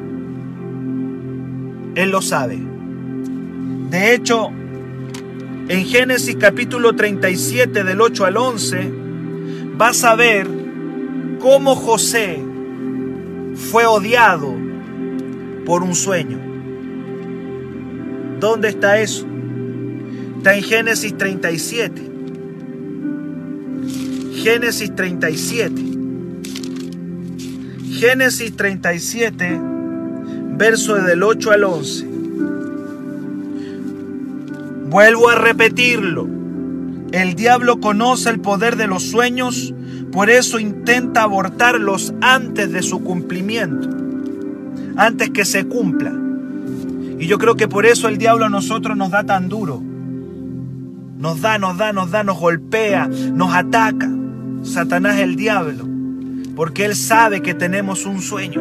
Él 1.95 2.11
lo 2.11 2.23
sabe. 2.23 2.59
De 3.91 4.15
hecho, 4.15 4.51
en 5.69 5.85
Génesis 5.85 6.37
capítulo 6.37 6.95
37 6.95 7.85
del 7.85 8.01
8 8.01 8.25
al 8.25 8.37
11, 8.37 8.93
vas 9.77 10.05
a 10.05 10.15
ver 10.15 10.49
cómo 11.39 11.77
José 11.77 12.43
fue 13.55 13.85
odiado 13.85 14.55
por 15.67 15.83
un 15.83 15.95
sueño. 15.95 16.39
¿Dónde 18.41 18.71
está 18.71 18.99
eso? 18.99 19.27
Está 20.43 20.57
en 20.57 20.65
Génesis 20.65 21.17
37. 21.17 22.03
Génesis 24.43 24.97
37. 24.97 25.83
Génesis 27.93 28.57
37, 28.57 29.61
verso 30.57 30.97
del 30.97 31.23
8 31.23 31.53
al 31.53 31.63
11. 31.63 32.07
Vuelvo 34.91 35.29
a 35.29 35.37
repetirlo. 35.37 36.27
El 37.13 37.37
diablo 37.37 37.79
conoce 37.79 38.29
el 38.31 38.41
poder 38.41 38.75
de 38.75 38.89
los 38.89 39.05
sueños, 39.05 39.73
por 40.11 40.29
eso 40.29 40.59
intenta 40.59 41.23
abortarlos 41.23 42.15
antes 42.21 42.73
de 42.73 42.83
su 42.83 43.05
cumplimiento, 43.05 43.89
antes 44.97 45.31
que 45.31 45.45
se 45.45 45.69
cumpla. 45.69 46.13
Y 47.21 47.29
yo 47.29 47.39
creo 47.39 47.55
que 47.55 47.69
por 47.69 47.87
eso 47.87 48.09
el 48.09 48.19
diablo 48.19 48.47
a 48.47 48.51
nosotros 48.51 48.97
nos 48.97 49.13
da 49.13 49.23
tan 49.23 49.49
duro. 49.49 49.92
Nos 51.23 51.41
da, 51.41 51.57
nos 51.57 51.79
da, 51.79 51.93
nos 51.93 52.11
da, 52.11 52.25
nos 52.25 52.37
golpea, 52.37 53.07
nos 53.07 53.55
ataca. 53.55 54.11
Satanás 54.65 55.21
el 55.21 55.37
diablo, 55.37 55.87
porque 56.57 56.85
él 56.85 56.97
sabe 56.97 57.43
que 57.43 57.55
tenemos 57.55 58.07
un 58.07 58.21
sueño, 58.21 58.61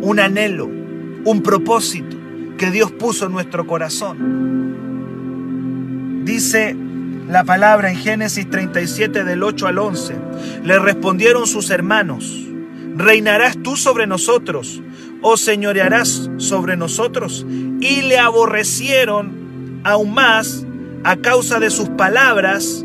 un 0.00 0.18
anhelo, 0.18 0.68
un 1.24 1.42
propósito 1.44 2.16
que 2.58 2.72
Dios 2.72 2.90
puso 2.90 3.26
en 3.26 3.32
nuestro 3.32 3.68
corazón. 3.68 4.64
Dice 6.24 6.76
la 7.28 7.44
palabra 7.44 7.88
en 7.88 7.98
Génesis 7.98 8.50
37 8.50 9.22
del 9.22 9.44
8 9.44 9.68
al 9.68 9.78
11. 9.78 10.16
Le 10.64 10.80
respondieron 10.80 11.46
sus 11.46 11.70
hermanos, 11.70 12.36
¿reinarás 12.96 13.56
tú 13.62 13.76
sobre 13.76 14.08
nosotros 14.08 14.82
o 15.22 15.36
señorearás 15.36 16.28
sobre 16.38 16.76
nosotros? 16.76 17.46
Y 17.80 18.02
le 18.02 18.18
aborrecieron 18.18 19.46
aún 19.84 20.12
más 20.12 20.65
a 21.06 21.18
causa 21.18 21.60
de 21.60 21.70
sus 21.70 21.88
palabras, 21.90 22.84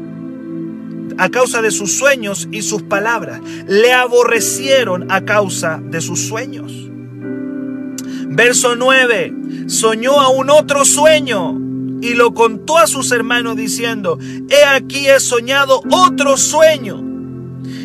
a 1.17 1.29
causa 1.29 1.63
de 1.63 1.71
sus 1.71 1.97
sueños 1.97 2.47
y 2.51 2.61
sus 2.61 2.83
palabras. 2.83 3.41
Le 3.67 3.93
aborrecieron 3.93 5.11
a 5.11 5.25
causa 5.25 5.81
de 5.83 6.01
sus 6.01 6.27
sueños. 6.27 6.71
Verso 8.27 8.75
9. 8.75 9.33
Soñó 9.65 10.21
a 10.21 10.29
un 10.29 10.51
otro 10.51 10.85
sueño 10.85 11.57
y 11.99 12.13
lo 12.13 12.35
contó 12.35 12.77
a 12.77 12.85
sus 12.85 13.11
hermanos 13.11 13.55
diciendo, 13.55 14.19
he 14.49 14.65
aquí 14.65 15.07
he 15.07 15.19
soñado 15.19 15.81
otro 15.89 16.37
sueño. 16.37 17.03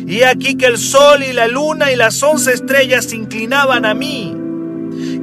Y 0.05 0.19
he 0.19 0.25
aquí 0.27 0.55
que 0.55 0.67
el 0.67 0.77
sol 0.77 1.23
y 1.23 1.33
la 1.33 1.47
luna 1.47 1.91
y 1.91 1.95
las 1.95 2.21
once 2.21 2.53
estrellas 2.53 3.05
se 3.05 3.15
inclinaban 3.15 3.85
a 3.85 3.95
mí. 3.95 4.46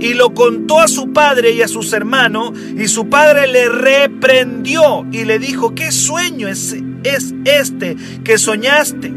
Y 0.00 0.14
lo 0.14 0.34
contó 0.34 0.80
a 0.80 0.88
su 0.88 1.12
padre 1.12 1.52
y 1.52 1.62
a 1.62 1.68
sus 1.68 1.92
hermanos, 1.92 2.52
y 2.76 2.88
su 2.88 3.08
padre 3.08 3.46
le 3.46 3.68
reprendió 3.68 5.06
y 5.12 5.24
le 5.24 5.38
dijo, 5.38 5.74
¿qué 5.74 5.92
sueño 5.92 6.48
es, 6.48 6.76
es 7.04 7.34
este 7.44 7.96
que 8.24 8.38
soñaste? 8.38 9.12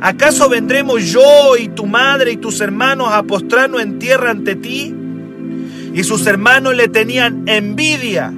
¿Acaso 0.00 0.48
vendremos 0.48 1.04
yo 1.12 1.56
y 1.56 1.68
tu 1.68 1.86
madre 1.86 2.32
y 2.32 2.36
tus 2.36 2.60
hermanos 2.60 3.08
a 3.12 3.22
postrarnos 3.22 3.82
en 3.82 3.98
tierra 3.98 4.30
ante 4.30 4.56
ti? 4.56 4.94
Y 5.94 6.02
sus 6.04 6.26
hermanos 6.26 6.74
le 6.74 6.88
tenían 6.88 7.44
envidia 7.46 8.32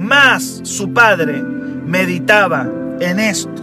más 0.00 0.60
su 0.64 0.92
padre 0.92 1.42
meditaba 1.42 2.68
en 3.00 3.20
esto. 3.20 3.62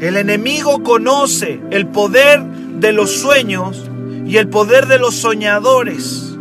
El 0.00 0.16
enemigo 0.16 0.82
conoce 0.82 1.60
el 1.70 1.86
poder 1.86 2.42
de 2.42 2.92
los 2.92 3.10
sueños 3.10 3.88
y 4.26 4.36
el 4.36 4.48
poder 4.48 4.86
de 4.86 4.98
los 4.98 5.14
soñadores. 5.14 6.36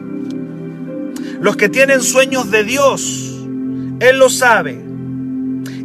Los 1.41 1.55
que 1.55 1.69
tienen 1.69 2.01
sueños 2.01 2.51
de 2.51 2.63
Dios, 2.63 3.45
Él 3.99 4.17
lo 4.17 4.29
sabe. 4.29 4.79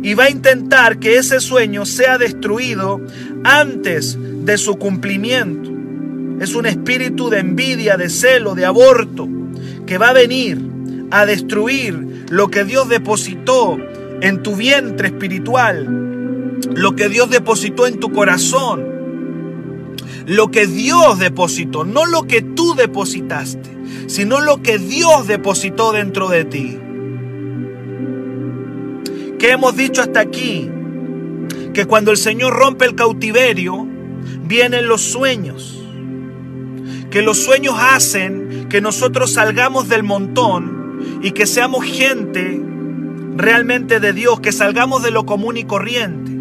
Y 0.03 0.15
va 0.15 0.25
a 0.25 0.31
intentar 0.31 0.99
que 0.99 1.17
ese 1.17 1.41
sueño 1.41 1.87
sea 1.87 2.19
destruido 2.19 3.01
antes 3.45 4.19
de 4.45 4.59
su 4.59 4.77
cumplimiento. 4.77 5.71
Es 6.41 6.55
un 6.55 6.67
espíritu 6.67 7.31
de 7.31 7.39
envidia, 7.39 7.97
de 7.97 8.11
celo, 8.11 8.55
de 8.55 8.67
aborto, 8.67 9.29
que 9.87 9.99
va 9.99 10.11
a 10.11 10.13
venir 10.13 10.61
a 11.11 11.25
destruir 11.25 12.27
lo 12.31 12.49
que 12.49 12.65
Dios 12.65 12.89
depositó 12.89 13.79
en 14.21 14.43
tu 14.43 14.57
vientre 14.57 15.09
espiritual, 15.09 15.87
lo 16.75 16.97
que 16.97 17.09
Dios 17.09 17.31
depositó 17.31 17.87
en 17.87 17.99
tu 17.99 18.13
corazón, 18.13 18.85
lo 20.27 20.51
que 20.51 20.67
Dios 20.67 21.19
depositó, 21.19 21.85
no 21.85 22.05
lo 22.05 22.25
que 22.25 22.43
tú 22.43 22.75
depositaste, 22.75 23.71
sino 24.09 24.41
lo 24.41 24.61
que 24.61 24.79
Dios 24.79 25.27
depositó 25.27 25.93
dentro 25.93 26.29
de 26.29 26.45
ti. 26.45 26.79
que 29.39 29.51
hemos 29.51 29.77
dicho 29.77 30.03
hasta 30.03 30.21
aquí, 30.21 30.71
que 31.75 31.85
cuando 31.85 32.11
el 32.11 32.17
Señor 32.17 32.55
rompe 32.55 32.87
el 32.87 32.95
cautiverio, 32.95 33.87
vienen 34.45 34.89
los 34.89 35.03
sueños. 35.03 35.83
Que 37.11 37.23
los 37.23 37.39
sueños 37.39 37.75
hacen 37.79 38.67
que 38.69 38.81
nosotros 38.81 39.33
salgamos 39.35 39.89
del 39.89 40.03
montón 40.03 41.21
y 41.23 41.33
que 41.33 41.47
seamos 41.47 41.85
gente 41.85 42.61
realmente 43.37 44.01
de 44.01 44.13
Dios, 44.13 44.41
que 44.41 44.53
salgamos 44.53 45.03
de 45.03 45.11
lo 45.11 45.27
común 45.27 45.57
y 45.57 45.65
corriente. 45.65 46.36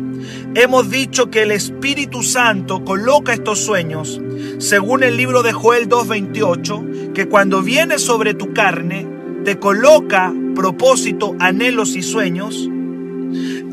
Hemos 0.58 0.90
dicho 0.90 1.30
que 1.30 1.44
el 1.44 1.52
Espíritu 1.52 2.24
Santo 2.24 2.86
coloca 2.86 3.34
estos 3.34 3.60
sueños, 3.60 4.22
según 4.60 5.04
el 5.04 5.18
libro 5.18 5.44
de 5.44 5.52
Joel 5.52 5.90
2.28, 5.90 7.12
que 7.12 7.28
cuando 7.28 7.62
viene 7.62 8.00
sobre 8.00 8.34
tu 8.34 8.54
carne, 8.54 9.06
te 9.44 9.60
coloca 9.60 10.34
propósito, 10.56 11.36
anhelos 11.40 11.98
y 11.98 12.04
sueños. 12.04 12.70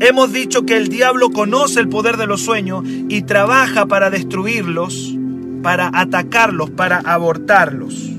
Hemos 0.01 0.33
dicho 0.33 0.65
que 0.65 0.75
el 0.75 0.89
diablo 0.89 1.29
conoce 1.29 1.79
el 1.79 1.87
poder 1.87 2.17
de 2.17 2.27
los 2.27 2.41
sueños 2.41 2.83
y 2.85 3.21
trabaja 3.21 3.85
para 3.85 4.09
destruirlos, 4.09 5.15
para 5.61 5.89
atacarlos, 5.93 6.69
para 6.69 6.97
abortarlos. 6.97 8.09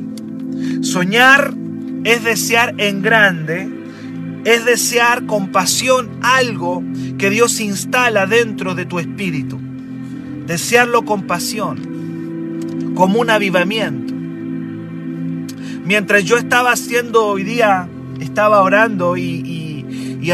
Soñar 0.81 1.53
es 2.05 2.25
desear 2.25 2.75
en 2.79 3.03
grande 3.03 3.84
es 4.45 4.65
desear 4.65 5.27
con 5.27 5.49
pasión 5.49 6.11
algo 6.23 6.83
que 7.19 7.31
Dios 7.31 7.61
instala 7.61 8.27
dentro 8.27 8.75
de 8.75 8.85
tu 8.85 8.99
espíritu. 8.99 9.59
Desearlo 10.47 11.05
con 11.05 11.23
pasión, 11.23 12.93
como 12.95 13.21
un 13.21 13.31
avivamiento. 13.31 14.15
Mientras 15.85 16.25
yo 16.25 16.37
estaba 16.37 16.73
haciendo 16.73 17.27
hoy 17.27 17.43
día, 17.45 17.89
estaba 18.21 18.61
orando 18.63 19.17
y, 19.17 19.51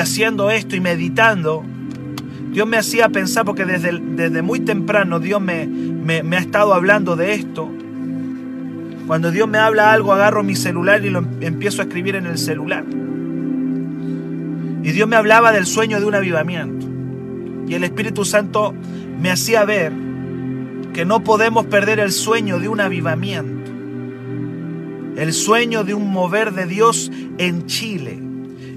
haciendo 0.01 0.51
esto 0.51 0.77
y 0.77 0.81
meditando, 0.81 1.65
Dios 2.53 2.67
me 2.67 2.77
hacía 2.77 3.09
pensar, 3.09 3.45
porque 3.45 3.65
desde, 3.65 4.01
desde 4.01 4.43
muy 4.43 4.61
temprano 4.61 5.21
Dios 5.21 5.41
me, 5.41 5.67
me 5.67 6.37
ha 6.37 6.41
estado 6.41 6.75
hablando 6.75 7.15
de 7.15 7.35
esto. 7.35 7.71
Cuando 9.07 9.31
Dios 9.31 9.49
me 9.49 9.59
habla 9.59 9.93
algo, 9.93 10.13
agarro 10.13 10.43
mi 10.43 10.55
celular 10.55 11.05
y 11.05 11.11
lo 11.11 11.25
empiezo 11.41 11.83
a 11.83 11.85
escribir 11.85 12.17
en 12.17 12.27
el 12.27 12.39
celular. 12.39 12.85
Y 14.83 14.93
Dios 14.93 15.09
me 15.09 15.17
hablaba 15.17 15.53
del 15.53 15.67
sueño 15.67 16.01
de 16.01 16.07
un 16.07 16.15
avivamiento. 16.15 16.87
Y 17.69 17.75
el 17.75 17.85
Espíritu 17.85 18.25
Santo 18.25 18.75
me 19.21 19.31
hacía 19.31 19.65
ver 19.65 19.93
que 20.93 21.05
no 21.05 21.23
podemos 21.23 21.67
perder 21.67 22.01
el 22.01 22.13
sueño 22.13 22.59
de 22.59 22.69
un 22.69 22.81
avivamiento. 22.81 23.71
El 25.17 25.33
sueño 25.33 25.85
de 25.85 25.95
un 25.95 26.11
mover 26.11 26.53
de 26.53 26.67
Dios 26.67 27.11
en 27.39 27.67
Chile. 27.67 28.19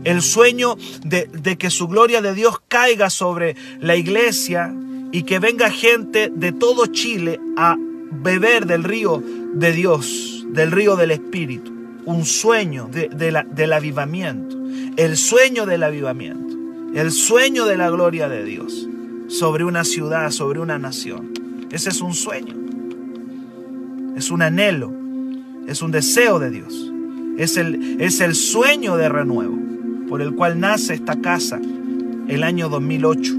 El 0.04 0.22
sueño 0.22 0.76
de, 1.06 1.28
de 1.28 1.58
que 1.58 1.70
su 1.70 1.88
gloria 1.88 2.22
de 2.22 2.34
Dios 2.34 2.62
caiga 2.68 3.10
sobre 3.10 3.56
la 3.80 3.96
iglesia 3.96 4.74
y 5.12 5.24
que 5.24 5.40
venga 5.40 5.70
gente 5.70 6.32
de 6.34 6.52
todo 6.52 6.88
Chile 6.88 7.40
a 7.56 7.78
beber 8.12 8.66
del 8.66 8.84
río 8.84 9.24
de 9.54 9.72
Dios, 9.72 10.46
del 10.50 10.72
río 10.72 10.96
del 10.96 11.12
Espíritu. 11.12 11.73
Un 12.06 12.26
sueño 12.26 12.90
de, 12.92 13.10
del 13.10 13.74
avivamiento 13.74 14.64
el 14.98 15.18
sueño 15.18 15.66
del 15.66 15.84
avivamiento, 15.84 16.56
el 16.94 17.12
sueño 17.12 17.66
de 17.66 17.78
la 17.78 17.90
gloria 17.90 18.30
de 18.30 18.44
Dios 18.44 18.88
sobre 19.28 19.64
una 19.64 19.84
ciudad, 19.84 20.30
sobre 20.32 20.60
una 20.60 20.78
nación. 20.78 21.32
Ese 21.72 21.90
es 21.90 22.02
un 22.02 22.14
sueño, 22.14 22.56
es 24.16 24.30
un 24.30 24.42
anhelo, 24.42 24.94
es 25.68 25.82
un 25.82 25.92
deseo 25.92 26.40
de 26.40 26.52
Dios, 26.52 26.92
es 27.38 27.58
el, 27.58 28.00
es 28.00 28.22
el 28.22 28.36
sueño 28.36 28.96
de 28.98 29.10
renuevo 29.10 29.58
por 30.08 30.22
el 30.22 30.36
cual 30.36 30.60
nace 30.60 30.94
esta 30.94 31.20
casa 31.20 31.60
el 32.28 32.44
año 32.44 32.70
2008. 32.70 33.34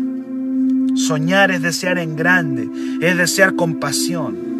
Soñar 0.97 1.51
es 1.51 1.63
desear 1.63 1.99
en 1.99 2.17
grande, 2.17 2.69
es 3.01 3.17
desear 3.17 3.55
con 3.55 3.77
pasión. 3.77 4.54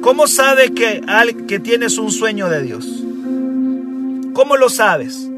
¿Cómo 0.00 0.26
sabes 0.26 0.70
que, 0.70 1.02
que 1.46 1.58
tienes 1.58 1.98
un 1.98 2.10
sueño 2.10 2.48
de 2.48 2.62
Dios? 2.62 3.04
¿Cómo 4.32 4.56
lo 4.56 4.70
sabes? 4.70 5.28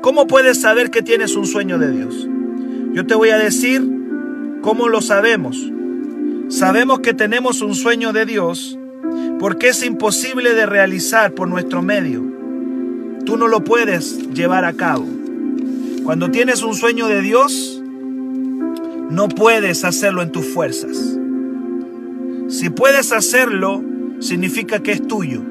¿Cómo 0.00 0.26
puedes 0.26 0.60
saber 0.60 0.90
que 0.90 1.02
tienes 1.02 1.36
un 1.36 1.46
sueño 1.46 1.78
de 1.78 1.92
Dios? 1.92 2.28
Yo 2.94 3.06
te 3.06 3.14
voy 3.14 3.30
a 3.30 3.38
decir 3.38 3.88
cómo 4.60 4.88
lo 4.88 5.00
sabemos. 5.00 5.70
Sabemos 6.48 6.98
que 6.98 7.14
tenemos 7.14 7.62
un 7.62 7.76
sueño 7.76 8.12
de 8.12 8.26
Dios 8.26 8.76
porque 9.38 9.68
es 9.68 9.84
imposible 9.84 10.54
de 10.54 10.66
realizar 10.66 11.32
por 11.32 11.46
nuestro 11.46 11.80
medio. 11.80 12.24
Tú 13.24 13.36
no 13.36 13.46
lo 13.46 13.62
puedes 13.62 14.18
llevar 14.34 14.64
a 14.64 14.72
cabo. 14.72 15.06
Cuando 16.02 16.32
tienes 16.32 16.62
un 16.62 16.74
sueño 16.74 17.06
de 17.06 17.22
Dios, 17.22 17.80
no 19.10 19.28
puedes 19.28 19.84
hacerlo 19.84 20.22
en 20.22 20.32
tus 20.32 20.46
fuerzas. 20.46 21.19
Si 22.50 22.68
puedes 22.68 23.12
hacerlo, 23.12 23.82
significa 24.20 24.82
que 24.82 24.92
es 24.92 25.06
tuyo. 25.06 25.42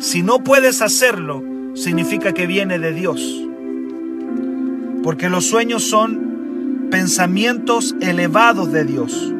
Si 0.00 0.22
no 0.22 0.44
puedes 0.44 0.82
hacerlo, 0.82 1.42
significa 1.74 2.34
que 2.34 2.46
viene 2.46 2.78
de 2.78 2.92
Dios 2.92 3.42
porque 5.02 5.28
los 5.28 5.44
sueños 5.46 5.82
son 5.82 6.88
pensamientos 6.90 7.96
elevados 8.00 8.72
de 8.72 8.84
Dios. 8.84 9.32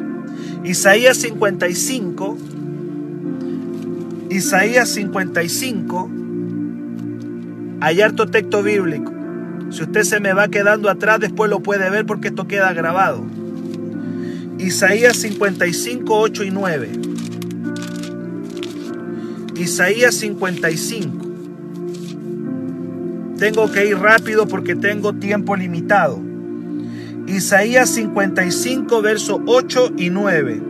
Isaías 0.63 1.17
55, 1.17 2.37
Isaías 4.29 4.89
55, 4.89 6.11
hay 7.79 8.01
harto 8.01 8.27
texto 8.27 8.63
bíblico. 8.63 9.11
Si 9.69 9.83
usted 9.83 10.03
se 10.03 10.19
me 10.19 10.33
va 10.33 10.49
quedando 10.49 10.89
atrás, 10.89 11.19
después 11.19 11.49
lo 11.49 11.61
puede 11.61 11.89
ver 11.89 12.05
porque 12.05 12.29
esto 12.29 12.47
queda 12.47 12.73
grabado. 12.73 13.23
Isaías 14.63 15.17
55, 15.17 16.17
8 16.17 16.43
y 16.45 16.51
9. 16.51 16.89
Isaías 19.57 20.15
55. 20.15 21.27
Tengo 23.37 23.69
que 23.69 23.87
ir 23.87 23.97
rápido 23.97 24.47
porque 24.47 24.75
tengo 24.77 25.11
tiempo 25.11 25.57
limitado. 25.57 26.21
Isaías 27.27 27.89
55, 27.89 29.01
versos 29.01 29.41
8 29.45 29.95
y 29.97 30.09
9. 30.09 30.61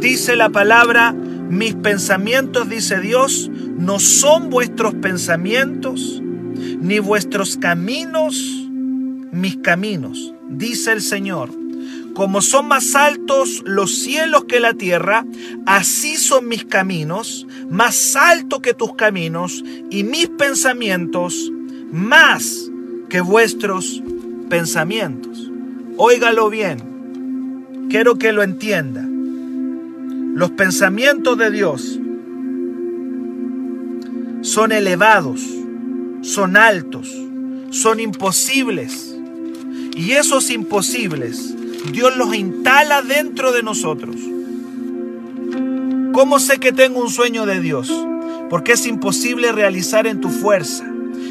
Dice 0.00 0.36
la 0.36 0.50
palabra, 0.50 1.14
mis 1.14 1.74
pensamientos, 1.76 2.68
dice 2.68 3.00
Dios, 3.00 3.50
no 3.78 4.00
son 4.00 4.50
vuestros 4.50 4.92
pensamientos, 4.96 6.22
ni 6.78 6.98
vuestros 6.98 7.56
caminos, 7.56 8.68
mis 9.32 9.56
caminos, 9.56 10.34
dice 10.50 10.92
el 10.92 11.00
Señor. 11.00 11.63
Como 12.14 12.42
son 12.42 12.68
más 12.68 12.94
altos 12.94 13.62
los 13.66 13.98
cielos 13.98 14.44
que 14.44 14.60
la 14.60 14.74
tierra, 14.74 15.26
así 15.66 16.16
son 16.16 16.48
mis 16.48 16.64
caminos, 16.64 17.46
más 17.68 18.14
alto 18.16 18.62
que 18.62 18.72
tus 18.72 18.94
caminos, 18.94 19.64
y 19.90 20.04
mis 20.04 20.28
pensamientos 20.28 21.50
más 21.90 22.70
que 23.08 23.20
vuestros 23.20 24.02
pensamientos. 24.48 25.50
Óigalo 25.96 26.50
bien. 26.50 27.86
Quiero 27.90 28.16
que 28.16 28.32
lo 28.32 28.42
entienda. 28.42 29.04
Los 30.34 30.50
pensamientos 30.52 31.38
de 31.38 31.50
Dios 31.50 32.00
son 34.42 34.72
elevados, 34.72 35.40
son 36.22 36.56
altos, 36.56 37.08
son 37.70 38.00
imposibles. 38.00 39.16
Y 39.96 40.12
esos 40.12 40.50
imposibles, 40.50 41.54
Dios 41.92 42.16
los 42.16 42.34
instala 42.34 43.02
dentro 43.02 43.52
de 43.52 43.62
nosotros. 43.62 44.16
¿Cómo 46.12 46.38
sé 46.38 46.58
que 46.58 46.72
tengo 46.72 47.00
un 47.00 47.10
sueño 47.10 47.44
de 47.44 47.60
Dios? 47.60 47.92
Porque 48.48 48.72
es 48.72 48.86
imposible 48.86 49.52
realizar 49.52 50.06
en 50.06 50.20
tu 50.20 50.30
fuerza. 50.30 50.84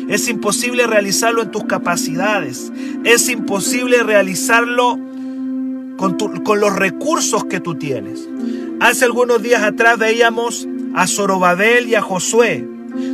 Es 0.09 0.27
imposible 0.27 0.85
realizarlo 0.85 1.41
en 1.41 1.51
tus 1.51 1.63
capacidades. 1.63 2.71
Es 3.03 3.29
imposible 3.29 4.03
realizarlo 4.03 4.99
con, 5.97 6.59
los 6.59 6.75
recursos 6.75 7.45
que 7.45 7.59
tú 7.59 7.75
tienes. 7.75 8.27
Hace 8.79 9.05
algunos 9.05 9.41
días 9.41 9.63
atrás 9.63 9.97
veíamos 9.97 10.67
a 10.93 11.07
Zorobabel 11.07 11.87
y 11.87 11.95
a 11.95 12.01
Josué. 12.01 12.67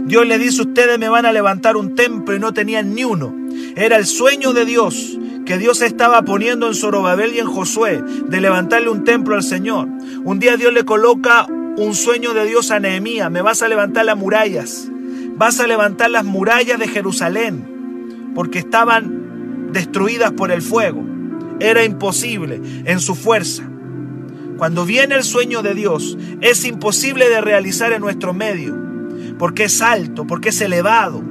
Dios 0.05 0.25
le 0.27 0.39
dice, 0.39 0.61
ustedes 0.63 0.97
me 0.97 1.07
van 1.07 1.25
a 1.25 1.31
levantar 1.31 1.77
un 1.77 1.95
templo 1.95 2.35
y 2.35 2.39
no 2.39 2.53
tenían 2.53 2.95
ni 2.95 3.03
uno. 3.03 3.33
Era 3.75 3.97
el 3.97 4.05
sueño 4.05 4.53
de 4.53 4.65
Dios 4.65 5.17
que 5.49 5.57
Dios 5.57 5.81
estaba 5.81 6.21
poniendo 6.21 6.67
en 6.67 6.75
Zorobabel 6.75 7.33
y 7.33 7.39
en 7.39 7.47
Josué 7.47 8.03
de 8.27 8.39
levantarle 8.39 8.89
un 8.89 9.03
templo 9.03 9.33
al 9.33 9.41
Señor. 9.41 9.87
Un 10.23 10.37
día 10.37 10.55
Dios 10.57 10.71
le 10.71 10.85
coloca 10.85 11.47
un 11.75 11.95
sueño 11.95 12.35
de 12.35 12.45
Dios 12.45 12.69
a 12.69 12.79
Nehemías, 12.79 13.31
me 13.31 13.41
vas 13.41 13.63
a 13.63 13.67
levantar 13.67 14.05
las 14.05 14.15
murallas 14.15 14.89
vas 15.39 15.61
a 15.61 15.67
levantar 15.67 16.11
las 16.11 16.25
murallas 16.25 16.77
de 16.77 16.89
Jerusalén, 16.89 18.31
porque 18.35 18.59
estaban 18.59 19.71
destruidas 19.71 20.33
por 20.33 20.51
el 20.51 20.61
fuego. 20.61 21.01
Era 21.61 21.85
imposible 21.85 22.61
en 22.83 22.99
su 22.99 23.15
fuerza. 23.15 23.63
Cuando 24.57 24.85
viene 24.85 25.15
el 25.15 25.23
sueño 25.23 25.63
de 25.63 25.73
Dios, 25.73 26.17
es 26.41 26.65
imposible 26.65 27.29
de 27.29 27.39
realizar 27.39 27.93
en 27.93 28.01
nuestro 28.01 28.33
medio, 28.33 28.75
porque 29.39 29.63
es 29.63 29.81
alto, 29.81 30.27
porque 30.27 30.49
es 30.49 30.59
elevado. 30.59 31.23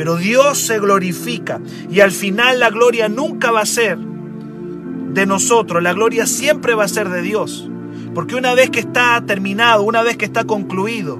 Pero 0.00 0.16
Dios 0.16 0.56
se 0.56 0.78
glorifica 0.78 1.60
y 1.90 2.00
al 2.00 2.10
final 2.10 2.58
la 2.58 2.70
gloria 2.70 3.10
nunca 3.10 3.50
va 3.50 3.60
a 3.60 3.66
ser 3.66 3.98
de 3.98 5.26
nosotros, 5.26 5.82
la 5.82 5.92
gloria 5.92 6.24
siempre 6.24 6.72
va 6.72 6.84
a 6.84 6.88
ser 6.88 7.10
de 7.10 7.20
Dios. 7.20 7.68
Porque 8.14 8.34
una 8.34 8.54
vez 8.54 8.70
que 8.70 8.80
está 8.80 9.22
terminado, 9.26 9.82
una 9.82 10.02
vez 10.02 10.16
que 10.16 10.24
está 10.24 10.44
concluido, 10.44 11.18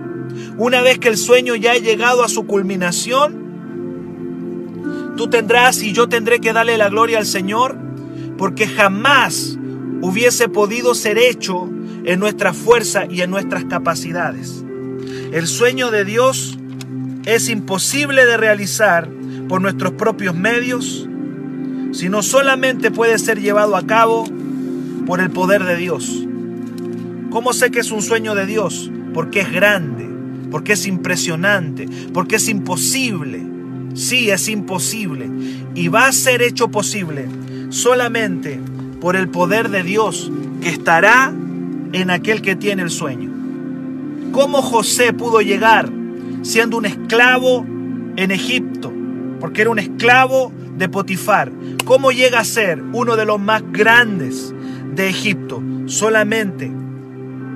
una 0.57 0.81
vez 0.81 0.99
que 0.99 1.09
el 1.09 1.19
sueño 1.19 1.57
ya 1.57 1.73
ha 1.73 1.77
llegado 1.77 2.25
a 2.25 2.31
su 2.31 2.47
culminación, 2.47 5.12
tú 5.14 5.29
tendrás 5.29 5.83
y 5.83 5.93
yo 5.93 6.09
tendré 6.09 6.40
que 6.40 6.55
darle 6.55 6.79
la 6.79 6.88
gloria 6.88 7.19
al 7.19 7.27
Señor, 7.27 7.77
porque 8.38 8.66
jamás 8.66 9.59
hubiese 10.01 10.49
podido 10.49 10.95
ser 10.95 11.19
hecho 11.19 11.69
en 12.05 12.19
nuestra 12.19 12.55
fuerza 12.55 13.05
y 13.05 13.21
en 13.21 13.29
nuestras 13.29 13.66
capacidades. 13.66 14.64
El 15.33 15.47
sueño 15.49 15.90
de 15.90 16.07
Dios 16.07 16.57
es 17.24 17.48
imposible 17.48 18.24
de 18.24 18.37
realizar 18.37 19.09
por 19.48 19.61
nuestros 19.61 19.92
propios 19.92 20.35
medios, 20.35 21.09
sino 21.92 22.22
solamente 22.22 22.90
puede 22.90 23.18
ser 23.18 23.40
llevado 23.40 23.76
a 23.76 23.87
cabo 23.87 24.24
por 25.06 25.20
el 25.20 25.30
poder 25.30 25.64
de 25.64 25.76
Dios. 25.76 26.24
¿Cómo 27.30 27.52
sé 27.52 27.70
que 27.70 27.80
es 27.80 27.90
un 27.90 28.02
sueño 28.02 28.35
de 28.35 28.46
Dios? 28.46 28.90
Porque 29.12 29.40
es 29.40 29.52
grande, 29.52 30.09
porque 30.50 30.72
es 30.74 30.87
impresionante, 30.87 31.88
porque 32.12 32.37
es 32.37 32.48
imposible. 32.48 33.42
Sí, 33.94 34.30
es 34.30 34.48
imposible. 34.48 35.28
Y 35.74 35.88
va 35.88 36.06
a 36.06 36.12
ser 36.12 36.42
hecho 36.42 36.70
posible 36.70 37.26
solamente 37.70 38.61
por 39.00 39.16
el 39.16 39.28
poder 39.28 39.68
de 39.70 39.83
Dios 39.83 40.30
que 40.62 40.68
estará 40.68 41.33
en 41.92 42.11
aquel 42.11 42.42
que 42.42 42.56
tiene 42.56 42.83
el 42.83 42.90
sueño. 42.90 43.30
¿Cómo 44.33 44.62
José 44.62 45.12
pudo 45.12 45.40
llegar 45.40 45.90
siendo 46.42 46.76
un 46.76 46.87
esclavo 46.87 47.66
en 48.16 48.31
Egipto? 48.31 48.92
Porque 49.40 49.62
era 49.62 49.70
un 49.70 49.79
esclavo 49.79 50.53
de 50.76 50.88
Potifar. 50.88 51.53
¿Cómo 51.85 52.12
llega 52.12 52.40
a 52.40 52.44
ser 52.44 52.83
uno 52.92 53.16
de 53.16 53.24
los 53.24 53.40
más 53.40 53.62
grandes 53.72 54.55
de 54.94 55.09
Egipto? 55.09 55.62
Solamente 55.87 56.70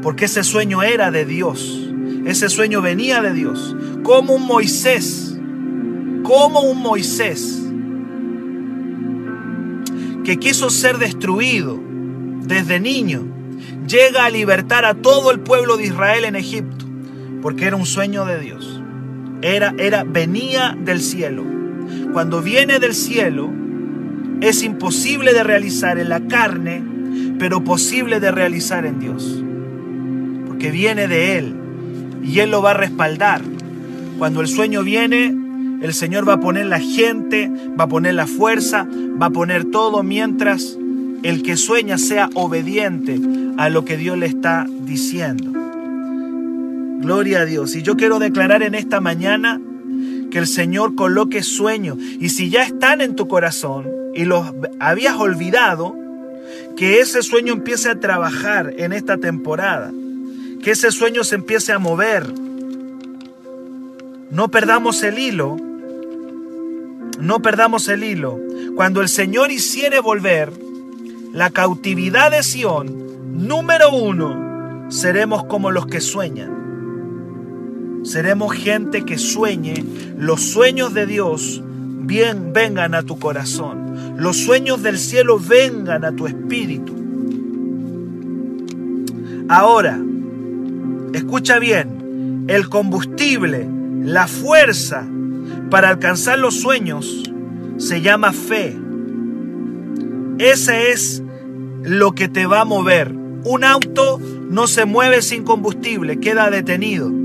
porque 0.02 0.26
ese 0.26 0.44
sueño 0.44 0.82
era 0.82 1.10
de 1.10 1.24
Dios. 1.24 1.90
Ese 2.26 2.48
sueño 2.48 2.82
venía 2.82 3.20
de 3.22 3.32
Dios. 3.32 3.76
Como 4.02 4.34
un 4.34 4.46
Moisés. 4.46 5.38
Como 6.22 6.60
un 6.60 6.80
Moisés 6.80 7.64
que 10.24 10.38
quiso 10.38 10.70
ser 10.70 10.98
destruido 10.98 11.78
desde 12.46 12.80
niño 12.80 13.26
llega 13.86 14.24
a 14.24 14.30
libertar 14.30 14.84
a 14.84 14.94
todo 14.94 15.30
el 15.30 15.40
pueblo 15.40 15.76
de 15.76 15.84
Israel 15.84 16.24
en 16.24 16.34
Egipto, 16.34 16.83
porque 17.44 17.66
era 17.66 17.76
un 17.76 17.84
sueño 17.84 18.24
de 18.24 18.40
Dios. 18.40 18.80
Era, 19.42 19.74
era, 19.76 20.02
venía 20.02 20.74
del 20.82 21.02
cielo. 21.02 21.44
Cuando 22.14 22.40
viene 22.40 22.78
del 22.78 22.94
cielo, 22.94 23.52
es 24.40 24.62
imposible 24.62 25.34
de 25.34 25.44
realizar 25.44 25.98
en 25.98 26.08
la 26.08 26.26
carne, 26.26 26.82
pero 27.38 27.62
posible 27.62 28.18
de 28.18 28.30
realizar 28.30 28.86
en 28.86 28.98
Dios. 28.98 29.44
Porque 30.46 30.70
viene 30.70 31.06
de 31.06 31.36
Él 31.36 31.54
y 32.22 32.38
Él 32.38 32.50
lo 32.50 32.62
va 32.62 32.70
a 32.70 32.74
respaldar. 32.78 33.42
Cuando 34.16 34.40
el 34.40 34.48
sueño 34.48 34.82
viene, 34.82 35.26
el 35.82 35.92
Señor 35.92 36.26
va 36.26 36.34
a 36.34 36.40
poner 36.40 36.64
la 36.64 36.80
gente, 36.80 37.50
va 37.78 37.84
a 37.84 37.88
poner 37.88 38.14
la 38.14 38.26
fuerza, 38.26 38.88
va 39.20 39.26
a 39.26 39.30
poner 39.30 39.66
todo 39.66 40.02
mientras 40.02 40.78
el 41.22 41.42
que 41.42 41.58
sueña 41.58 41.98
sea 41.98 42.30
obediente 42.32 43.20
a 43.58 43.68
lo 43.68 43.84
que 43.84 43.98
Dios 43.98 44.16
le 44.16 44.24
está 44.24 44.66
diciendo. 44.86 45.63
Gloria 47.04 47.42
a 47.42 47.44
Dios. 47.44 47.76
Y 47.76 47.82
yo 47.82 47.96
quiero 47.96 48.18
declarar 48.18 48.62
en 48.62 48.74
esta 48.74 48.98
mañana 48.98 49.60
que 50.30 50.38
el 50.38 50.46
Señor 50.46 50.94
coloque 50.94 51.42
sueños. 51.42 51.98
Y 51.98 52.30
si 52.30 52.48
ya 52.48 52.62
están 52.62 53.02
en 53.02 53.14
tu 53.14 53.28
corazón 53.28 53.86
y 54.14 54.24
los 54.24 54.54
habías 54.80 55.14
olvidado, 55.16 55.94
que 56.78 57.00
ese 57.00 57.22
sueño 57.22 57.52
empiece 57.52 57.90
a 57.90 58.00
trabajar 58.00 58.72
en 58.78 58.94
esta 58.94 59.18
temporada. 59.18 59.92
Que 60.62 60.70
ese 60.70 60.90
sueño 60.90 61.24
se 61.24 61.34
empiece 61.34 61.72
a 61.72 61.78
mover. 61.78 62.26
No 64.30 64.50
perdamos 64.50 65.02
el 65.02 65.18
hilo. 65.18 65.58
No 67.20 67.42
perdamos 67.42 67.86
el 67.88 68.02
hilo. 68.02 68.40
Cuando 68.76 69.02
el 69.02 69.10
Señor 69.10 69.52
hiciere 69.52 70.00
volver 70.00 70.50
la 71.34 71.50
cautividad 71.50 72.30
de 72.30 72.42
Sión, 72.42 73.46
número 73.46 73.94
uno, 73.94 74.90
seremos 74.90 75.44
como 75.44 75.70
los 75.70 75.84
que 75.84 76.00
sueñan. 76.00 76.63
Seremos 78.04 78.52
gente 78.52 79.04
que 79.04 79.16
sueñe 79.16 79.82
los 80.18 80.42
sueños 80.42 80.92
de 80.92 81.06
Dios 81.06 81.62
bien 82.06 82.52
vengan 82.52 82.94
a 82.94 83.02
tu 83.02 83.18
corazón. 83.18 84.14
Los 84.18 84.36
sueños 84.36 84.82
del 84.82 84.98
cielo 84.98 85.40
vengan 85.40 86.04
a 86.04 86.14
tu 86.14 86.26
espíritu. 86.26 86.94
Ahora, 89.48 89.98
escucha 91.14 91.58
bien, 91.58 92.44
el 92.46 92.68
combustible, 92.68 93.66
la 94.02 94.26
fuerza 94.26 95.06
para 95.70 95.88
alcanzar 95.88 96.38
los 96.38 96.60
sueños 96.60 97.22
se 97.78 98.02
llama 98.02 98.32
fe. 98.32 98.76
Ese 100.38 100.90
es 100.90 101.22
lo 101.82 102.12
que 102.12 102.28
te 102.28 102.44
va 102.44 102.60
a 102.60 102.64
mover. 102.66 103.12
Un 103.44 103.64
auto 103.64 104.20
no 104.50 104.66
se 104.66 104.84
mueve 104.84 105.22
sin 105.22 105.42
combustible, 105.42 106.20
queda 106.20 106.50
detenido. 106.50 107.23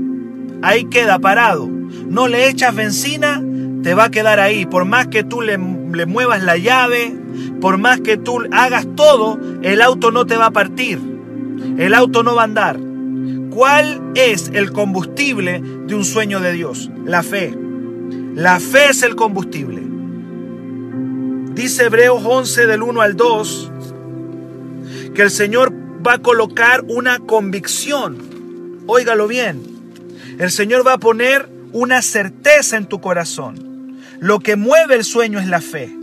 Ahí 0.62 0.84
queda 0.84 1.18
parado. 1.18 1.66
No 1.66 2.28
le 2.28 2.48
echas 2.48 2.74
benzina, 2.74 3.42
te 3.82 3.94
va 3.94 4.04
a 4.04 4.10
quedar 4.10 4.40
ahí. 4.40 4.66
Por 4.66 4.84
más 4.84 5.08
que 5.08 5.24
tú 5.24 5.40
le, 5.40 5.58
muevas 5.58 6.42
la 6.42 6.56
llave, 6.56 7.14
por 7.60 7.78
más 7.78 8.00
que 8.00 8.16
tú 8.16 8.40
hagas 8.52 8.86
todo, 8.96 9.38
el 9.62 9.82
auto 9.82 10.10
no 10.10 10.26
te 10.26 10.36
va 10.36 10.46
a 10.46 10.50
partir. 10.52 10.98
El 11.78 11.94
auto 11.94 12.22
no 12.22 12.34
va 12.34 12.42
a 12.42 12.44
andar. 12.44 12.78
¿Cuál 13.50 14.12
es 14.14 14.50
el 14.54 14.72
combustible 14.72 15.62
de 15.86 15.94
un 15.94 16.04
sueño 16.04 16.40
de 16.40 16.52
Dios? 16.52 16.90
La 17.04 17.22
fe. 17.22 17.56
La 18.34 18.60
fe 18.60 18.90
es 18.90 19.02
el 19.02 19.16
combustible. 19.16 19.82
Dice 21.54 21.84
Hebreos 21.84 22.22
11 22.24 22.66
del 22.66 22.82
1 22.82 23.00
al 23.00 23.16
2 23.16 23.72
que 25.14 25.22
el 25.22 25.30
Señor 25.30 25.72
va 26.06 26.14
a 26.14 26.18
colocar 26.18 26.84
una 26.88 27.18
convicción. 27.18 28.18
Óigalo 28.86 29.26
bien. 29.26 29.69
El 30.40 30.50
Señor 30.50 30.86
va 30.86 30.94
a 30.94 30.98
poner 30.98 31.50
una 31.74 32.00
certeza 32.00 32.78
en 32.78 32.86
tu 32.86 32.98
corazón. 32.98 33.98
Lo 34.20 34.40
que 34.40 34.56
mueve 34.56 34.94
el 34.94 35.04
sueño 35.04 35.38
es 35.38 35.46
la 35.46 35.60
fe. 35.60 35.94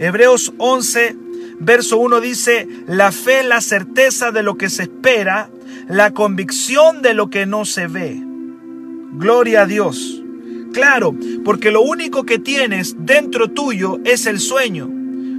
Hebreos 0.00 0.52
11, 0.58 1.16
verso 1.60 1.98
1 1.98 2.20
dice, 2.20 2.66
la 2.88 3.12
fe 3.12 3.38
es 3.38 3.46
la 3.46 3.60
certeza 3.60 4.32
de 4.32 4.42
lo 4.42 4.56
que 4.56 4.68
se 4.68 4.82
espera, 4.82 5.48
la 5.88 6.10
convicción 6.10 7.02
de 7.02 7.14
lo 7.14 7.30
que 7.30 7.46
no 7.46 7.64
se 7.64 7.86
ve. 7.86 8.20
Gloria 9.12 9.62
a 9.62 9.66
Dios. 9.66 10.24
Claro, 10.72 11.14
porque 11.44 11.70
lo 11.70 11.82
único 11.82 12.24
que 12.24 12.40
tienes 12.40 12.96
dentro 12.98 13.48
tuyo 13.48 14.00
es 14.04 14.26
el 14.26 14.40
sueño. 14.40 14.90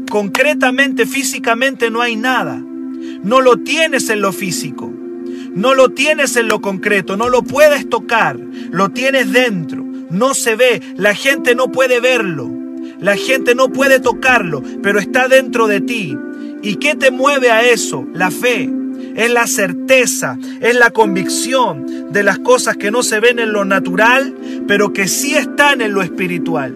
Concretamente, 0.10 1.06
físicamente 1.06 1.91
no 1.91 1.99
hay 1.99 2.15
nada. 2.15 2.56
No 2.56 3.41
lo 3.41 3.58
tienes 3.58 4.10
en 4.10 4.21
lo 4.21 4.32
físico. 4.32 4.93
No 5.54 5.76
lo 5.76 5.90
tienes 5.90 6.36
en 6.36 6.48
lo 6.48 6.62
concreto. 6.62 7.18
No 7.18 7.30
lo 7.30 7.44
puedes 7.44 7.90
tocar. 7.90 8.38
Lo 8.38 8.90
tienes 8.90 9.32
dentro. 9.32 9.84
No 10.10 10.34
se 10.34 10.56
ve. 10.56 10.82
La 10.96 11.14
gente 11.14 11.56
no 11.56 11.72
puede 11.72 12.00
verlo. 12.00 12.50
La 13.00 13.16
gente 13.16 13.56
no 13.56 13.70
puede 13.70 14.00
tocarlo, 14.00 14.62
pero 14.84 15.00
está 15.00 15.28
dentro 15.28 15.68
de 15.68 15.82
ti. 15.82 16.16
¿Y 16.62 16.76
qué 16.76 16.96
te 16.96 17.10
mueve 17.10 17.50
a 17.50 17.68
eso? 17.68 18.06
La 18.14 18.30
fe 18.30 18.70
es 19.16 19.32
la 19.32 19.48
certeza, 19.48 20.38
es 20.62 20.76
la 20.76 20.92
convicción 20.92 22.12
de 22.12 22.24
las 22.24 22.38
cosas 22.40 22.78
que 22.78 22.92
no 22.92 23.02
se 23.02 23.20
ven 23.20 23.40
en 23.40 23.54
lo 23.54 23.66
natural, 23.66 24.36
pero 24.68 24.94
que 24.94 25.08
sí 25.08 25.34
están 25.34 25.82
en 25.82 25.94
lo 25.94 26.04
espiritual. 26.04 26.76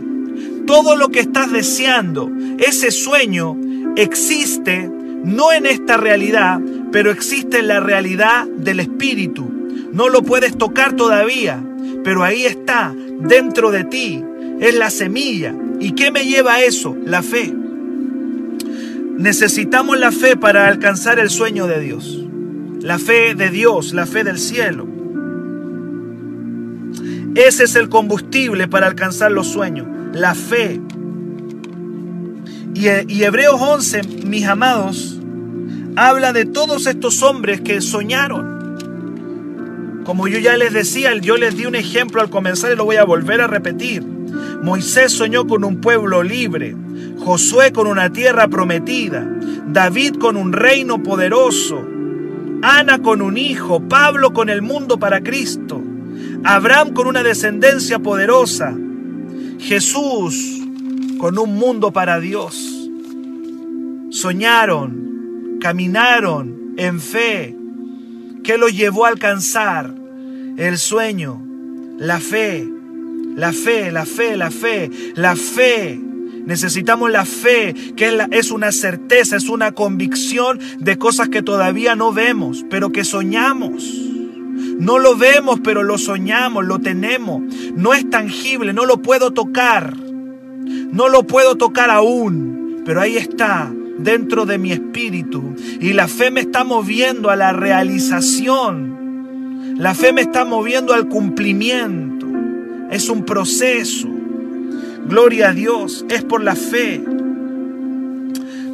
Todo 0.66 0.96
lo 0.96 1.10
que 1.10 1.20
estás 1.20 1.52
deseando, 1.52 2.32
ese 2.58 2.90
sueño, 2.90 3.56
existe 3.96 4.90
no 5.24 5.52
en 5.52 5.66
esta 5.66 5.98
realidad, 5.98 6.60
pero 6.95 7.12
existe 7.12 7.62
la 7.62 7.81
realidad 7.81 8.47
del 8.47 8.79
espíritu. 8.79 9.51
No 9.91 10.08
lo 10.08 10.23
puedes 10.23 10.58
tocar 10.58 10.95
todavía, 10.95 11.62
pero 12.05 12.23
ahí 12.23 12.45
está, 12.45 12.95
dentro 13.19 13.71
de 13.71 13.84
ti. 13.84 14.23
Es 14.62 14.75
la 14.75 14.89
semilla. 14.89 15.53
¿Y 15.81 15.91
qué 15.91 16.10
me 16.12 16.25
lleva 16.25 16.53
a 16.53 16.63
eso? 16.63 16.95
La 17.03 17.21
fe. 17.21 17.53
Necesitamos 19.17 19.99
la 19.99 20.13
fe 20.13 20.38
para 20.38 20.69
alcanzar 20.69 21.19
el 21.19 21.29
sueño 21.29 21.67
de 21.67 21.81
Dios 21.81 22.21
la 22.86 22.99
fe 22.99 23.34
de 23.34 23.49
Dios, 23.49 23.93
la 23.93 24.05
fe 24.05 24.23
del 24.23 24.38
cielo. 24.38 24.88
Ese 27.34 27.63
es 27.63 27.75
el 27.75 27.89
combustible 27.89 28.67
para 28.67 28.86
alcanzar 28.86 29.31
los 29.31 29.47
sueños, 29.47 29.88
la 30.13 30.36
fe. 30.36 30.79
Y, 32.75 33.23
Hebreos 33.23 33.60
11, 33.60 34.03
mis 34.27 34.45
amados, 34.45 35.14
habla 35.95 36.34
de 36.34 36.45
todos 36.45 36.88
estos 36.88 37.23
hombres 37.23 37.62
que 37.62 37.81
soñaron. 37.81 38.55
Como 40.03 40.27
yo 40.27 40.38
ya 40.39 40.58
les 40.58 40.73
decía, 40.73 41.15
yo 41.17 41.38
les 41.38 41.55
di 41.55 41.65
un 41.65 41.75
ejemplo 41.75 42.21
al 42.21 42.29
comenzar 42.29 42.71
y 42.71 42.75
lo 42.75 42.86
voy 42.86 42.97
a 42.97 43.05
volver 43.05 43.41
a 43.41 43.47
repetir. 43.47 44.03
Moisés 44.62 45.12
soñó 45.12 45.47
con 45.47 45.63
un 45.63 45.81
pueblo 45.81 46.21
libre, 46.23 46.75
Josué 47.17 47.71
con 47.71 47.88
una 47.88 48.12
tierra 48.12 48.47
prometida, 48.47 49.25
David 49.67 50.15
con 50.17 50.38
un 50.38 50.53
reino 50.53 51.01
poderoso, 51.01 51.84
Ana 52.62 53.01
con 53.01 53.21
un 53.21 53.38
hijo, 53.38 53.81
Pablo 53.88 54.34
con 54.34 54.49
el 54.49 54.62
mundo 54.62 54.97
para 54.97 55.21
Cristo, 55.21 55.81
Abraham 56.43 56.93
con 56.93 57.08
una 57.08 57.23
descendencia 57.23 57.99
poderosa, 57.99 58.75
Jesús 59.60 60.62
con 61.17 61.39
un 61.39 61.55
mundo 61.55 61.91
para 61.91 62.19
Dios. 62.19 62.89
Soñaron, 64.12 65.05
caminaron 65.60 66.74
en 66.78 67.00
fe. 67.00 67.56
¿Qué 68.44 68.58
los 68.58 68.76
llevó 68.76 69.06
a 69.06 69.10
alcanzar 69.10 69.94
el 70.58 70.78
sueño? 70.78 71.41
La 71.98 72.20
fe, 72.20 72.68
la 73.36 73.52
fe, 73.52 73.91
la 73.91 74.06
fe, 74.06 74.38
la 74.38 74.52
fe, 74.52 74.91
la 75.15 75.36
fe. 75.36 76.00
Necesitamos 76.46 77.10
la 77.10 77.26
fe, 77.26 77.74
que 77.96 78.20
es, 78.32 78.52
una 78.52 78.72
certeza, 78.72 79.36
es 79.36 79.50
una 79.50 79.72
convicción 79.72 80.60
de 80.80 80.98
cosas 80.98 81.30
que 81.30 81.41
todavía 81.41 81.96
no 81.96 82.13
vemos, 82.13 82.65
pero 82.70 82.91
que 82.91 83.04
soñamos. 83.04 83.84
No 84.78 85.00
lo 85.00 85.18
vemos, 85.18 85.60
pero 85.63 85.82
lo 85.82 85.98
soñamos, 85.98 86.65
lo 86.65 86.80
tenemos. 86.80 87.41
No 87.76 87.94
es 87.94 88.08
tangible, 88.10 88.74
no 88.74 88.86
lo 88.86 89.02
puedo 89.02 89.32
tocar. 89.32 89.96
No 89.98 91.10
lo 91.10 91.24
puedo 91.24 91.56
tocar 91.56 91.89
aún, 91.89 92.84
pero 92.86 93.02
ahí 93.02 93.18
está, 93.18 93.72
dentro 94.06 94.46
de 94.46 94.58
mi 94.58 94.72
espíritu. 94.72 95.56
Y 95.82 95.91
la 95.91 96.08
fe 96.08 96.32
me 96.32 96.39
está 96.39 96.63
moviendo 96.63 97.30
a 97.30 97.36
la 97.36 97.52
realización. 97.52 98.96
La 99.78 99.94
fe 99.94 100.13
me 100.13 100.22
está 100.22 100.46
moviendo 100.46 100.94
al 100.94 101.10
cumplimiento. 101.10 102.26
Es 102.89 103.10
un 103.10 103.26
proceso. 103.26 104.08
Gloria 105.10 105.50
a 105.50 105.54
Dios, 105.54 106.06
es 106.10 106.24
por 106.24 106.41
la 106.41 106.56
fe. 106.56 107.04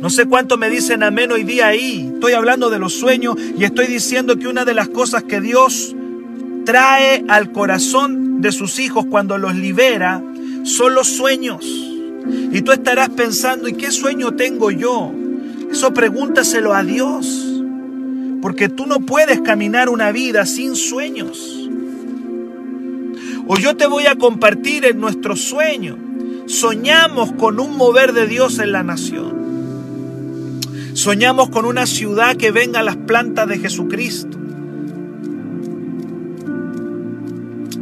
No 0.01 0.09
sé 0.09 0.25
cuánto 0.25 0.57
me 0.57 0.69
dicen 0.69 1.01
amén 1.03 1.31
hoy 1.31 1.43
día 1.43 1.67
ahí. 1.67 2.11
Estoy 2.13 2.33
hablando 2.33 2.69
de 2.69 2.79
los 2.79 2.93
sueños 2.93 3.35
y 3.57 3.63
estoy 3.63 3.87
diciendo 3.87 4.37
que 4.37 4.47
una 4.47 4.65
de 4.65 4.73
las 4.73 4.89
cosas 4.89 5.23
que 5.23 5.41
Dios 5.41 5.95
trae 6.65 7.25
al 7.27 7.51
corazón 7.51 8.41
de 8.41 8.51
sus 8.51 8.79
hijos 8.79 9.05
cuando 9.09 9.37
los 9.37 9.55
libera 9.55 10.21
son 10.63 10.93
los 10.95 11.07
sueños. 11.07 11.65
Y 12.51 12.61
tú 12.61 12.71
estarás 12.71 13.09
pensando, 13.09 13.67
¿y 13.67 13.73
qué 13.73 13.91
sueño 13.91 14.31
tengo 14.33 14.71
yo? 14.71 15.11
Eso 15.71 15.93
pregúntaselo 15.93 16.73
a 16.73 16.83
Dios. 16.83 17.47
Porque 18.41 18.69
tú 18.69 18.85
no 18.85 19.01
puedes 19.01 19.41
caminar 19.41 19.89
una 19.89 20.11
vida 20.11 20.45
sin 20.45 20.75
sueños. 20.75 21.69
O 23.47 23.57
yo 23.57 23.75
te 23.75 23.87
voy 23.87 24.05
a 24.05 24.15
compartir 24.15 24.85
en 24.85 24.99
nuestro 24.99 25.35
sueño. 25.35 25.97
Soñamos 26.47 27.31
con 27.33 27.59
un 27.59 27.77
mover 27.77 28.13
de 28.13 28.27
Dios 28.27 28.59
en 28.59 28.71
la 28.71 28.83
nación. 28.83 29.41
Soñamos 30.93 31.49
con 31.49 31.65
una 31.65 31.85
ciudad 31.85 32.35
que 32.35 32.51
venga 32.51 32.81
a 32.81 32.83
las 32.83 32.97
plantas 32.97 33.47
de 33.47 33.59
Jesucristo. 33.59 34.37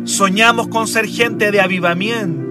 Soñamos 0.03 0.67
con 0.67 0.87
ser 0.87 1.07
gente 1.07 1.51
de 1.51 1.61
avivamiento, 1.61 2.48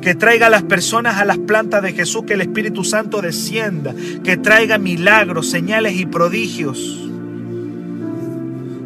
que 0.00 0.14
traiga 0.14 0.46
a 0.46 0.50
las 0.50 0.62
personas 0.62 1.18
a 1.18 1.24
las 1.24 1.38
plantas 1.38 1.82
de 1.82 1.92
Jesús, 1.92 2.24
que 2.26 2.34
el 2.34 2.40
Espíritu 2.40 2.84
Santo 2.84 3.20
descienda, 3.20 3.94
que 4.24 4.36
traiga 4.36 4.78
milagros, 4.78 5.50
señales 5.50 5.98
y 5.98 6.06
prodigios. 6.06 6.78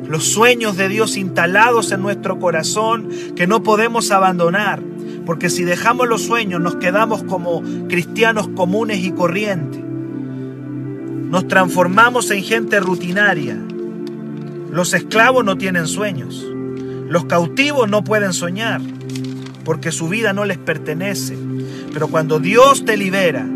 Los 0.09 0.24
sueños 0.24 0.77
de 0.77 0.88
Dios 0.88 1.16
instalados 1.16 1.92
en 1.92 2.03
nuestro 2.03 2.38
corazón 2.38 3.09
que 3.37 3.46
no 3.46 3.62
podemos 3.62 4.11
abandonar, 4.11 4.81
porque 5.24 5.50
si 5.50 5.64
dejamos 5.64 6.09
los 6.09 6.22
sueños 6.22 6.61
nos 6.61 6.77
quedamos 6.77 7.22
como 7.22 7.62
cristianos 7.88 8.48
comunes 8.48 8.98
y 8.98 9.12
corrientes. 9.12 9.81
Nos 9.83 11.48
transformamos 11.48 12.31
en 12.31 12.42
gente 12.42 12.81
rutinaria. 12.81 13.57
Los 14.70 14.92
esclavos 14.94 15.44
no 15.44 15.57
tienen 15.57 15.87
sueños. 15.87 16.44
Los 17.09 17.24
cautivos 17.24 17.88
no 17.88 18.05
pueden 18.05 18.33
soñar 18.33 18.81
porque 19.64 19.92
su 19.92 20.09
vida 20.09 20.33
no 20.33 20.44
les 20.44 20.59
pertenece. 20.59 21.37
Pero 21.92 22.09
cuando 22.09 22.38
Dios 22.38 22.85
te 22.85 22.96
libera, 22.96 23.46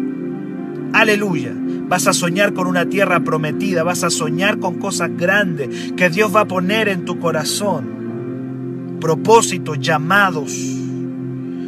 aleluya, 0.93 1.53
vas 1.89 2.07
a 2.07 2.13
soñar 2.13 2.55
con 2.55 2.67
una 2.67 2.87
tierra 2.87 3.21
prometida, 3.21 3.83
vas 3.83 4.05
a 4.05 4.11
soñar 4.11 4.59
con 4.59 4.79
cosas 4.79 5.11
grandes 5.17 5.93
que 5.97 6.11
Dios 6.11 6.35
va 6.35 6.41
a 6.41 6.49
poner 6.49 6.89
en 6.89 7.05
tu 7.05 7.19
corazón. 7.19 8.99
Propósitos, 9.01 9.79
llamados, 9.81 10.53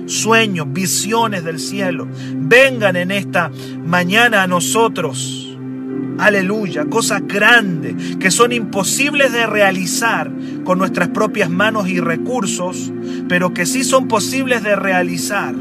sueños, 0.06 0.66
visiones 0.72 1.44
del 1.44 1.58
cielo. 1.58 2.08
Vengan 2.34 2.96
en 2.96 3.10
esta 3.10 3.50
mañana 3.84 4.42
a 4.42 4.46
nosotros 4.46 5.49
aleluya, 6.20 6.86
cosas 6.86 7.22
grandes 7.26 8.16
que 8.16 8.30
son 8.30 8.52
imposibles 8.52 9.32
de 9.32 9.46
realizar 9.46 10.30
con 10.64 10.78
nuestras 10.78 11.08
propias 11.08 11.50
manos 11.50 11.88
y 11.88 12.00
recursos, 12.00 12.92
pero 13.28 13.54
que 13.54 13.66
sí 13.66 13.84
son 13.84 14.08
posibles 14.08 14.62
de 14.62 14.76
realizar 14.76 15.54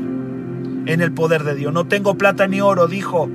en 0.86 1.02
el 1.02 1.12
poder 1.12 1.44
de 1.44 1.56
Dios. 1.56 1.74
No 1.74 1.88
tengo 1.88 2.18
plata 2.18 2.48
ni 2.48 2.62
oro, 2.62 2.88
dijo, 2.88 3.30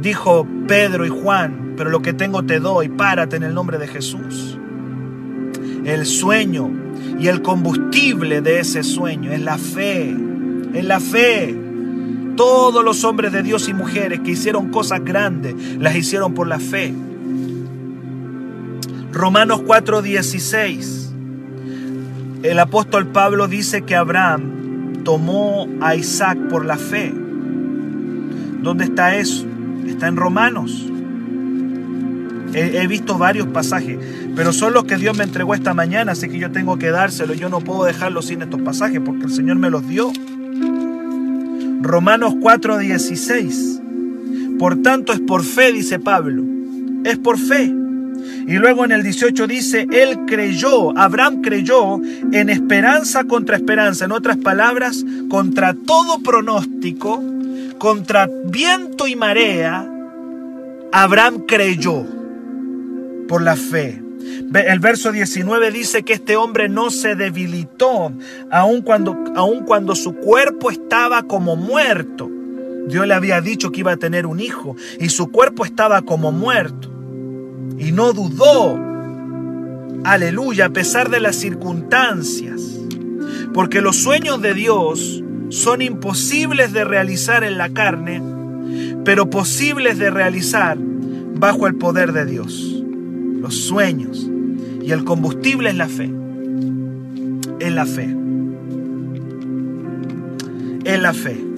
dijo 0.00 0.46
Pedro 0.66 1.06
y 1.06 1.10
Juan, 1.10 1.74
pero 1.76 1.90
lo 1.90 2.02
que 2.02 2.12
tengo 2.12 2.44
te 2.44 2.60
doy, 2.60 2.88
párate 2.88 3.36
en 3.36 3.42
el 3.42 3.54
nombre 3.54 3.78
de 3.78 3.86
Jesús. 3.86 4.58
El 5.84 6.04
sueño 6.06 6.70
y 7.18 7.28
el 7.28 7.42
combustible 7.42 8.40
de 8.40 8.60
ese 8.60 8.82
sueño 8.82 9.32
es 9.32 9.40
la 9.40 9.58
fe, 9.58 10.14
es 10.74 10.84
la 10.84 11.00
fe. 11.00 11.69
Todos 12.40 12.82
los 12.82 13.04
hombres 13.04 13.32
de 13.32 13.42
Dios 13.42 13.68
y 13.68 13.74
mujeres 13.74 14.20
que 14.20 14.30
hicieron 14.30 14.70
cosas 14.70 15.04
grandes, 15.04 15.54
las 15.78 15.94
hicieron 15.94 16.32
por 16.32 16.46
la 16.46 16.58
fe. 16.58 16.94
Romanos 19.12 19.60
4:16. 19.60 21.12
El 22.42 22.58
apóstol 22.58 23.08
Pablo 23.08 23.46
dice 23.46 23.82
que 23.82 23.94
Abraham 23.94 25.02
tomó 25.04 25.68
a 25.82 25.94
Isaac 25.94 26.38
por 26.48 26.64
la 26.64 26.78
fe. 26.78 27.12
¿Dónde 28.62 28.84
está 28.84 29.16
eso? 29.16 29.44
Está 29.86 30.08
en 30.08 30.16
Romanos. 30.16 30.86
He, 32.54 32.86
visto 32.86 33.18
varios 33.18 33.48
pasajes, 33.48 33.98
pero 34.34 34.54
son 34.54 34.72
los 34.72 34.84
que 34.84 34.96
Dios 34.96 35.14
me 35.14 35.24
entregó 35.24 35.52
esta 35.52 35.74
mañana, 35.74 36.12
así 36.12 36.30
que 36.30 36.38
yo 36.38 36.50
tengo 36.50 36.78
que 36.78 36.90
dárselo. 36.90 37.34
Yo 37.34 37.50
no 37.50 37.60
puedo 37.60 37.84
dejarlo 37.84 38.22
sin 38.22 38.40
estos 38.40 38.62
pasajes 38.62 39.02
porque 39.04 39.26
el 39.26 39.30
Señor 39.30 39.58
me 39.58 39.68
los 39.68 39.86
dio. 39.86 40.10
Romanos 41.80 42.34
4:16. 42.40 43.80
Por 44.58 44.82
tanto 44.82 45.12
es 45.12 45.20
por 45.20 45.42
fe, 45.42 45.72
dice 45.72 45.98
Pablo. 45.98 46.44
Es 47.04 47.18
por 47.18 47.38
fe. 47.38 47.74
Y 48.46 48.54
luego 48.54 48.84
en 48.84 48.92
el 48.92 49.02
18 49.02 49.46
dice, 49.46 49.86
Él 49.90 50.26
creyó, 50.26 50.96
Abraham 50.98 51.40
creyó 51.40 52.00
en 52.32 52.50
esperanza 52.50 53.24
contra 53.24 53.56
esperanza. 53.56 54.04
En 54.04 54.12
otras 54.12 54.36
palabras, 54.36 55.04
contra 55.28 55.74
todo 55.74 56.20
pronóstico, 56.20 57.22
contra 57.78 58.28
viento 58.46 59.06
y 59.06 59.16
marea, 59.16 59.88
Abraham 60.92 61.44
creyó 61.46 62.04
por 63.28 63.42
la 63.42 63.56
fe. 63.56 64.02
El 64.52 64.80
verso 64.80 65.12
19 65.12 65.70
dice 65.70 66.02
que 66.02 66.14
este 66.14 66.36
hombre 66.36 66.68
no 66.68 66.90
se 66.90 67.14
debilitó, 67.14 68.12
aun 68.50 68.82
cuando, 68.82 69.16
cuando 69.64 69.94
su 69.94 70.14
cuerpo 70.14 70.70
estaba 70.70 71.22
como 71.22 71.56
muerto. 71.56 72.28
Dios 72.88 73.06
le 73.06 73.14
había 73.14 73.40
dicho 73.40 73.70
que 73.70 73.80
iba 73.80 73.92
a 73.92 73.96
tener 73.96 74.26
un 74.26 74.40
hijo 74.40 74.74
y 74.98 75.10
su 75.10 75.30
cuerpo 75.30 75.64
estaba 75.64 76.02
como 76.02 76.32
muerto. 76.32 76.90
Y 77.78 77.92
no 77.92 78.12
dudó, 78.12 78.76
aleluya, 80.04 80.66
a 80.66 80.70
pesar 80.70 81.10
de 81.10 81.20
las 81.20 81.36
circunstancias. 81.36 82.60
Porque 83.54 83.80
los 83.80 83.96
sueños 83.96 84.42
de 84.42 84.54
Dios 84.54 85.22
son 85.48 85.80
imposibles 85.80 86.72
de 86.72 86.84
realizar 86.84 87.44
en 87.44 87.56
la 87.56 87.68
carne, 87.68 88.20
pero 89.04 89.30
posibles 89.30 89.98
de 89.98 90.10
realizar 90.10 90.76
bajo 90.78 91.68
el 91.68 91.76
poder 91.76 92.12
de 92.12 92.26
Dios 92.26 92.79
los 93.40 93.56
sueños. 93.56 94.28
Y 94.82 94.92
el 94.92 95.04
combustible 95.04 95.70
es 95.70 95.76
la 95.76 95.88
fe. 95.88 96.10
Es 97.58 97.72
la 97.72 97.86
fe. 97.86 98.16
Es 100.84 101.00
la 101.00 101.12
fe. 101.12 101.50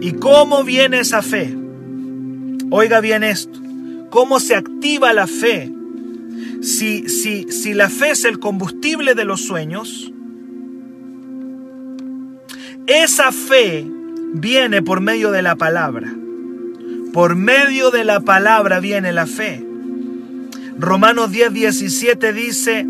¿Y 0.00 0.12
cómo 0.12 0.64
viene 0.64 1.00
esa 1.00 1.22
fe? 1.22 1.56
Oiga 2.70 3.00
bien 3.00 3.24
esto. 3.24 3.58
¿Cómo 4.10 4.40
se 4.40 4.54
activa 4.54 5.12
la 5.12 5.26
fe? 5.26 5.72
Si, 6.62 7.08
si, 7.08 7.50
si 7.50 7.74
la 7.74 7.88
fe 7.88 8.10
es 8.10 8.24
el 8.24 8.38
combustible 8.38 9.14
de 9.14 9.24
los 9.24 9.42
sueños, 9.42 10.12
esa 12.86 13.32
fe 13.32 13.86
viene 14.34 14.82
por 14.82 15.00
medio 15.00 15.30
de 15.30 15.42
la 15.42 15.56
palabra. 15.56 16.14
Por 17.12 17.36
medio 17.36 17.90
de 17.90 18.04
la 18.04 18.20
palabra 18.20 18.80
viene 18.80 19.12
la 19.12 19.26
fe. 19.26 19.67
Romanos 20.78 21.32
10, 21.32 21.54
17 21.54 22.32
dice 22.32 22.86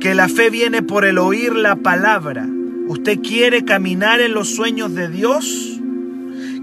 que 0.00 0.14
la 0.14 0.26
fe 0.26 0.48
viene 0.48 0.82
por 0.82 1.04
el 1.04 1.18
oír 1.18 1.54
la 1.54 1.76
palabra. 1.76 2.48
¿Usted 2.88 3.18
quiere 3.20 3.66
caminar 3.66 4.22
en 4.22 4.32
los 4.32 4.48
sueños 4.48 4.94
de 4.94 5.08
Dios? 5.08 5.78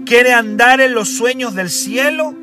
¿Quiere 0.04 0.32
andar 0.32 0.80
en 0.80 0.94
los 0.94 1.08
sueños 1.08 1.54
del 1.54 1.70
cielo? 1.70 2.34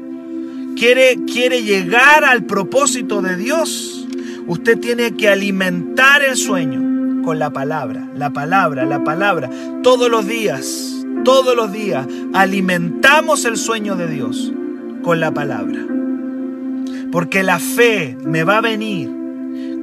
¿Quiere, 0.77 1.17
quiere 1.25 1.63
llegar 1.63 2.23
al 2.23 2.45
propósito 2.45 3.21
de 3.21 3.35
Dios? 3.35 4.07
Usted 4.47 4.79
tiene 4.79 5.17
que 5.17 5.27
alimentar 5.27 6.21
el 6.23 6.37
sueño 6.37 7.21
con 7.25 7.37
la 7.37 7.51
palabra, 7.51 8.07
la 8.15 8.29
palabra, 8.29 8.85
la 8.85 9.03
palabra. 9.03 9.49
Todos 9.83 10.09
los 10.09 10.25
días, 10.25 11.05
todos 11.25 11.53
los 11.53 11.73
días 11.73 12.07
alimentamos 12.33 13.43
el 13.43 13.57
sueño 13.57 13.97
de 13.97 14.07
Dios 14.07 14.53
con 15.03 15.19
la 15.19 15.33
palabra. 15.33 15.98
Porque 17.11 17.43
la 17.43 17.59
fe 17.59 18.17
me 18.23 18.43
va 18.43 18.57
a 18.57 18.61
venir. 18.61 19.09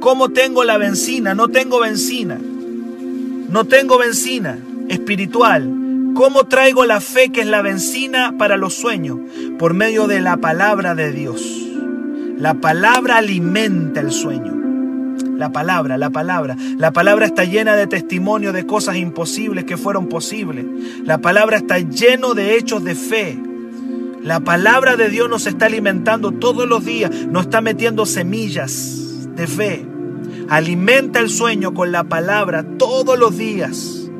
¿Cómo 0.00 0.28
tengo 0.28 0.64
la 0.64 0.78
benzina? 0.78 1.34
No 1.34 1.48
tengo 1.48 1.80
benzina. 1.80 2.38
No 3.48 3.64
tengo 3.64 3.98
benzina 3.98 4.58
espiritual. 4.88 5.70
¿Cómo 6.14 6.44
traigo 6.44 6.84
la 6.84 7.00
fe 7.00 7.30
que 7.30 7.42
es 7.42 7.46
la 7.46 7.62
benzina 7.62 8.34
para 8.38 8.56
los 8.56 8.74
sueños? 8.74 9.18
Por 9.58 9.74
medio 9.74 10.06
de 10.06 10.20
la 10.20 10.38
palabra 10.38 10.94
de 10.94 11.12
Dios. 11.12 11.42
La 12.38 12.54
palabra 12.54 13.16
alimenta 13.16 14.00
el 14.00 14.12
sueño. 14.12 14.54
La 15.36 15.52
palabra, 15.52 15.98
la 15.98 16.10
palabra. 16.10 16.56
La 16.78 16.92
palabra 16.92 17.26
está 17.26 17.44
llena 17.44 17.76
de 17.76 17.86
testimonio 17.86 18.52
de 18.52 18.64
cosas 18.64 18.96
imposibles 18.96 19.64
que 19.64 19.76
fueron 19.76 20.08
posibles. 20.08 20.64
La 21.04 21.18
palabra 21.18 21.58
está 21.58 21.78
lleno 21.78 22.34
de 22.34 22.56
hechos 22.56 22.82
de 22.84 22.94
fe. 22.94 23.38
La 24.26 24.40
palabra 24.40 24.96
de 24.96 25.08
Dios 25.08 25.30
nos 25.30 25.46
está 25.46 25.66
alimentando 25.66 26.32
todos 26.32 26.68
los 26.68 26.84
días, 26.84 27.12
nos 27.28 27.44
está 27.44 27.60
metiendo 27.60 28.04
semillas 28.06 29.28
de 29.36 29.46
fe. 29.46 29.86
Alimenta 30.48 31.20
el 31.20 31.30
sueño 31.30 31.74
con 31.74 31.92
la 31.92 32.02
palabra 32.02 32.64
todos 32.76 33.16
los 33.16 33.38
días. 33.38 34.10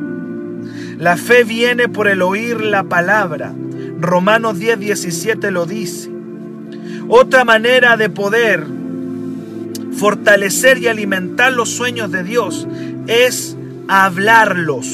La 0.97 1.17
fe 1.17 1.43
viene 1.43 1.89
por 1.89 2.07
el 2.07 2.23
oír 2.23 2.61
la 2.61 2.85
palabra. 2.85 3.53
Romanos 3.99 4.61
10, 4.61 4.79
17 4.79 5.51
lo 5.51 5.67
dice. 5.67 6.09
Otra 7.09 7.45
manera 7.45 7.97
de 7.97 8.09
poder 8.09 8.65
fortalecer 9.91 10.79
y 10.79 10.87
alimentar 10.87 11.53
los 11.53 11.71
sueños 11.71 12.13
de 12.13 12.23
Dios 12.23 12.69
es 13.09 13.57
hablarlos. 13.89 14.87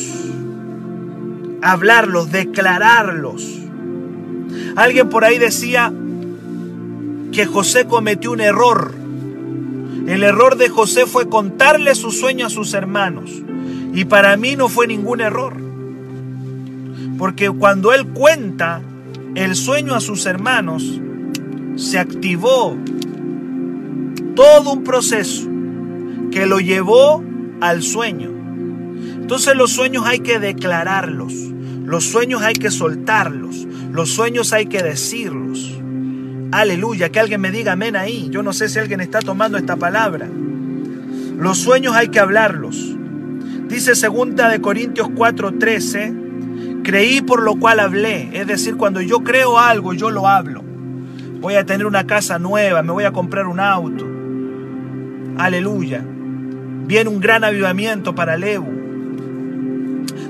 Hablarlos, 1.60 2.32
declararlos. 2.32 3.61
Alguien 4.76 5.08
por 5.08 5.24
ahí 5.24 5.38
decía 5.38 5.92
que 7.32 7.46
José 7.46 7.86
cometió 7.86 8.32
un 8.32 8.40
error. 8.40 8.94
El 10.06 10.22
error 10.22 10.56
de 10.56 10.68
José 10.68 11.06
fue 11.06 11.28
contarle 11.28 11.94
su 11.94 12.10
sueño 12.10 12.46
a 12.46 12.50
sus 12.50 12.74
hermanos. 12.74 13.30
Y 13.94 14.04
para 14.04 14.36
mí 14.36 14.56
no 14.56 14.68
fue 14.68 14.86
ningún 14.86 15.20
error. 15.20 15.54
Porque 17.18 17.50
cuando 17.50 17.92
él 17.92 18.06
cuenta 18.08 18.82
el 19.34 19.54
sueño 19.54 19.94
a 19.94 20.00
sus 20.00 20.26
hermanos, 20.26 21.00
se 21.76 21.98
activó 21.98 22.76
todo 24.34 24.72
un 24.72 24.84
proceso 24.84 25.48
que 26.30 26.46
lo 26.46 26.58
llevó 26.58 27.22
al 27.60 27.82
sueño. 27.82 28.30
Entonces 29.20 29.54
los 29.54 29.70
sueños 29.70 30.04
hay 30.06 30.20
que 30.20 30.38
declararlos, 30.38 31.32
los 31.84 32.04
sueños 32.04 32.42
hay 32.42 32.54
que 32.54 32.70
soltarlos, 32.70 33.66
los 33.92 34.10
sueños 34.10 34.54
hay 34.54 34.66
que 34.66 34.82
decirlos. 34.82 35.78
Aleluya, 36.50 37.10
que 37.10 37.20
alguien 37.20 37.42
me 37.42 37.50
diga 37.50 37.72
amén 37.72 37.94
ahí. 37.94 38.28
Yo 38.30 38.42
no 38.42 38.54
sé 38.54 38.70
si 38.70 38.78
alguien 38.78 39.00
está 39.00 39.20
tomando 39.20 39.58
esta 39.58 39.76
palabra. 39.76 40.28
Los 41.38 41.58
sueños 41.58 41.94
hay 41.94 42.08
que 42.08 42.18
hablarlos. 42.18 42.96
Dice 43.68 43.94
segunda 43.94 44.48
de 44.48 44.62
Corintios 44.62 45.08
4:13, 45.08 46.82
creí 46.82 47.20
por 47.20 47.42
lo 47.42 47.56
cual 47.56 47.80
hablé, 47.80 48.30
es 48.32 48.46
decir, 48.46 48.76
cuando 48.76 49.02
yo 49.02 49.20
creo 49.20 49.58
algo, 49.58 49.92
yo 49.92 50.10
lo 50.10 50.26
hablo. 50.26 50.62
Voy 51.40 51.54
a 51.54 51.66
tener 51.66 51.86
una 51.86 52.06
casa 52.06 52.38
nueva, 52.38 52.82
me 52.82 52.92
voy 52.92 53.04
a 53.04 53.12
comprar 53.12 53.46
un 53.46 53.60
auto. 53.60 54.06
Aleluya. 55.36 56.02
Viene 56.86 57.10
un 57.10 57.20
gran 57.20 57.44
avivamiento 57.44 58.14
para 58.14 58.38
Lebu. 58.38 58.81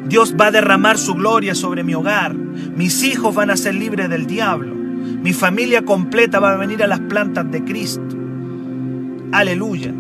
Dios 0.09 0.35
va 0.38 0.47
a 0.47 0.51
derramar 0.51 0.99
su 0.99 1.15
gloria 1.15 1.55
sobre 1.55 1.85
mi 1.85 1.95
hogar. 1.95 2.35
Mis 2.35 3.03
hijos 3.05 3.35
van 3.35 3.51
a 3.51 3.57
ser 3.57 3.75
libres 3.75 4.09
del 4.09 4.27
diablo. 4.27 4.75
Mi 4.75 5.33
familia 5.33 5.85
completa 5.85 6.41
va 6.41 6.53
a 6.53 6.57
venir 6.57 6.83
a 6.83 6.87
las 6.87 7.01
plantas 7.01 7.51
de 7.51 7.65
Cristo. 7.65 8.17
Aleluya. 9.33 9.93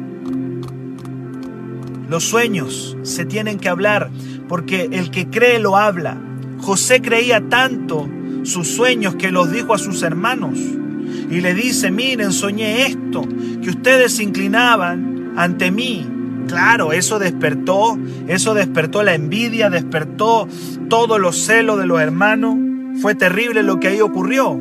Los 2.08 2.24
sueños 2.24 2.96
se 3.02 3.24
tienen 3.24 3.58
que 3.58 3.68
hablar 3.68 4.10
porque 4.48 4.88
el 4.92 5.10
que 5.10 5.28
cree 5.28 5.58
lo 5.58 5.76
habla. 5.76 6.18
José 6.58 7.00
creía 7.00 7.48
tanto 7.48 8.08
sus 8.42 8.68
sueños 8.68 9.14
que 9.14 9.30
los 9.30 9.50
dijo 9.50 9.74
a 9.74 9.78
sus 9.78 10.02
hermanos. 10.02 10.58
Y 10.58 11.40
le 11.40 11.54
dice, 11.54 11.90
miren, 11.90 12.32
soñé 12.32 12.86
esto, 12.86 13.26
que 13.62 13.70
ustedes 13.70 14.16
se 14.16 14.24
inclinaban 14.24 15.32
ante 15.36 15.70
mí 15.70 16.06
Claro, 16.46 16.92
eso 16.92 17.18
despertó, 17.18 17.98
eso 18.28 18.54
despertó 18.54 19.02
la 19.02 19.14
envidia, 19.14 19.70
despertó 19.70 20.48
todos 20.88 21.20
los 21.20 21.36
celos 21.44 21.78
de 21.78 21.86
los 21.86 22.00
hermanos. 22.00 22.56
Fue 23.00 23.14
terrible 23.14 23.62
lo 23.62 23.80
que 23.80 23.88
ahí 23.88 24.00
ocurrió. 24.00 24.58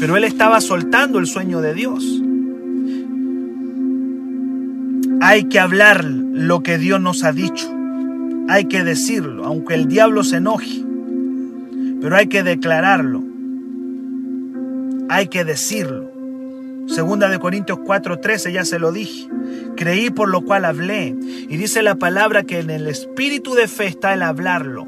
Pero 0.00 0.16
él 0.16 0.24
estaba 0.24 0.60
soltando 0.60 1.18
el 1.18 1.26
sueño 1.26 1.60
de 1.60 1.74
Dios. 1.74 2.04
Hay 5.20 5.44
que 5.44 5.58
hablar 5.58 6.04
lo 6.04 6.62
que 6.62 6.78
Dios 6.78 7.00
nos 7.00 7.24
ha 7.24 7.32
dicho. 7.32 7.70
Hay 8.48 8.66
que 8.66 8.84
decirlo, 8.84 9.44
aunque 9.46 9.74
el 9.74 9.88
diablo 9.88 10.22
se 10.22 10.36
enoje. 10.36 10.84
Pero 12.00 12.16
hay 12.16 12.26
que 12.26 12.42
declararlo. 12.42 13.22
Hay 15.08 15.28
que 15.28 15.44
decirlo. 15.44 16.10
Segunda 16.86 17.28
de 17.28 17.38
Corintios 17.38 17.78
4:13 17.78 18.52
ya 18.52 18.64
se 18.64 18.78
lo 18.78 18.92
dije. 18.92 19.28
Creí 19.76 20.10
por 20.10 20.28
lo 20.28 20.42
cual 20.42 20.64
hablé. 20.64 21.14
Y 21.48 21.56
dice 21.56 21.82
la 21.82 21.96
palabra 21.96 22.44
que 22.44 22.60
en 22.60 22.70
el 22.70 22.86
espíritu 22.86 23.54
de 23.54 23.68
fe 23.68 23.86
está 23.86 24.14
el 24.14 24.22
hablarlo, 24.22 24.86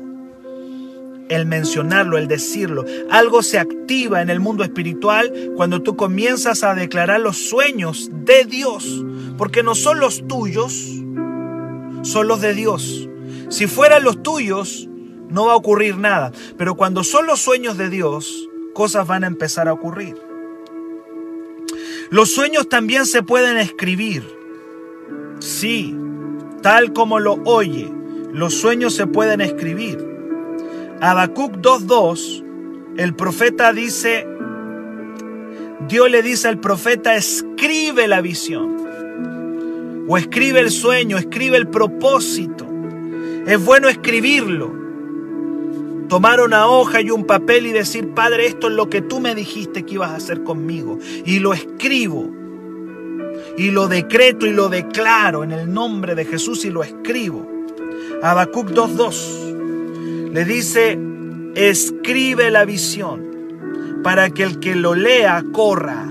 el 1.29 1.47
mencionarlo, 1.47 2.19
el 2.19 2.29
decirlo. 2.29 2.85
Algo 3.11 3.42
se 3.42 3.59
activa 3.59 4.23
en 4.23 4.31
el 4.31 4.40
mundo 4.40 4.64
espiritual 4.64 5.33
cuando 5.57 5.83
tú 5.83 5.97
comienzas 5.97 6.62
a 6.62 6.75
declarar 6.75 7.21
los 7.21 7.37
sueños 7.37 8.11
de 8.12 8.45
Dios. 8.45 9.05
Porque 9.38 9.62
no 9.62 9.75
son 9.75 10.01
los 10.01 10.27
tuyos, 10.27 10.73
son 12.03 12.29
los 12.29 12.40
de 12.40 12.55
Dios. 12.55 13.09
Si 13.49 13.66
fueran 13.66 14.05
los 14.05 14.23
tuyos, 14.23 14.88
no 15.29 15.47
va 15.47 15.53
a 15.53 15.57
ocurrir 15.57 15.97
nada. 15.99 16.33
Pero 16.57 16.75
cuando 16.75 17.05
son 17.05 17.27
los 17.27 17.40
sueños 17.40 17.77
de 17.77 17.90
Dios, 17.90 18.49
cosas 18.75 19.07
van 19.07 19.25
a 19.25 19.27
empezar 19.27 19.69
a 19.69 19.73
ocurrir. 19.73 20.16
Los 22.11 22.31
sueños 22.31 22.69
también 22.69 23.07
se 23.07 23.23
pueden 23.23 23.57
escribir. 23.59 24.36
Sí, 25.38 25.96
tal 26.62 26.92
como 26.92 27.18
lo 27.20 27.35
oye, 27.44 27.90
los 28.33 28.55
sueños 28.55 28.94
se 28.94 29.07
pueden 29.07 29.40
escribir. 29.40 29.99
Habacuc 31.01 31.57
2.2, 31.57 32.44
el 32.96 33.14
profeta 33.14 33.72
dice, 33.72 34.27
Dios 35.88 36.11
le 36.11 36.22
dice 36.22 36.49
al 36.49 36.59
profeta, 36.59 37.14
escribe 37.14 38.09
la 38.09 38.20
visión. 38.20 38.77
O 40.09 40.16
escribe 40.16 40.61
el 40.61 40.70
sueño, 40.70 41.18
escribe 41.18 41.57
el 41.57 41.68
propósito. 41.68 42.66
Es 43.46 43.64
bueno 43.64 43.88
escribirlo 43.88 44.87
tomar 46.09 46.40
una 46.40 46.66
hoja 46.68 47.01
y 47.01 47.11
un 47.11 47.25
papel 47.25 47.66
y 47.66 47.72
decir, 47.72 48.14
Padre, 48.14 48.46
esto 48.46 48.68
es 48.68 48.75
lo 48.75 48.88
que 48.88 49.03
tú 49.03 49.20
me 49.20 49.35
dijiste 49.35 49.85
que 49.85 49.94
ibas 49.94 50.11
a 50.11 50.16
hacer 50.16 50.42
conmigo. 50.44 50.99
Y 51.25 51.40
lo 51.40 51.53
escribo. 51.53 52.31
Y 53.57 53.71
lo 53.71 53.88
decreto 53.88 54.47
y 54.47 54.53
lo 54.53 54.69
declaro 54.69 55.42
en 55.45 55.53
el 55.53 55.73
nombre 55.73 56.14
de 56.14 56.25
Jesús 56.25 56.64
y 56.64 56.71
lo 56.71 56.83
escribo. 56.83 57.51
Habacuc 58.22 58.70
2.2 58.70 60.33
le 60.33 60.45
dice, 60.45 60.99
escribe 61.55 62.51
la 62.51 62.64
visión 62.66 63.26
para 64.03 64.28
que 64.31 64.43
el 64.43 64.61
que 64.61 64.74
lo 64.74 64.95
lea 64.95 65.43
corra. 65.53 66.07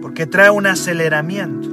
Porque 0.00 0.26
trae 0.26 0.50
un 0.50 0.66
aceleramiento. 0.66 1.68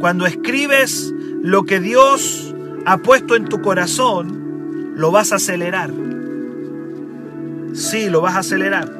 Cuando 0.00 0.26
escribes 0.26 1.14
lo 1.42 1.64
que 1.64 1.78
Dios 1.78 2.54
ha 2.84 2.98
puesto 2.98 3.36
en 3.36 3.44
tu 3.44 3.60
corazón, 3.60 4.92
lo 4.96 5.12
vas 5.12 5.32
a 5.32 5.36
acelerar. 5.36 5.90
Sí, 7.72 8.10
lo 8.10 8.20
vas 8.20 8.34
a 8.34 8.40
acelerar. 8.40 8.99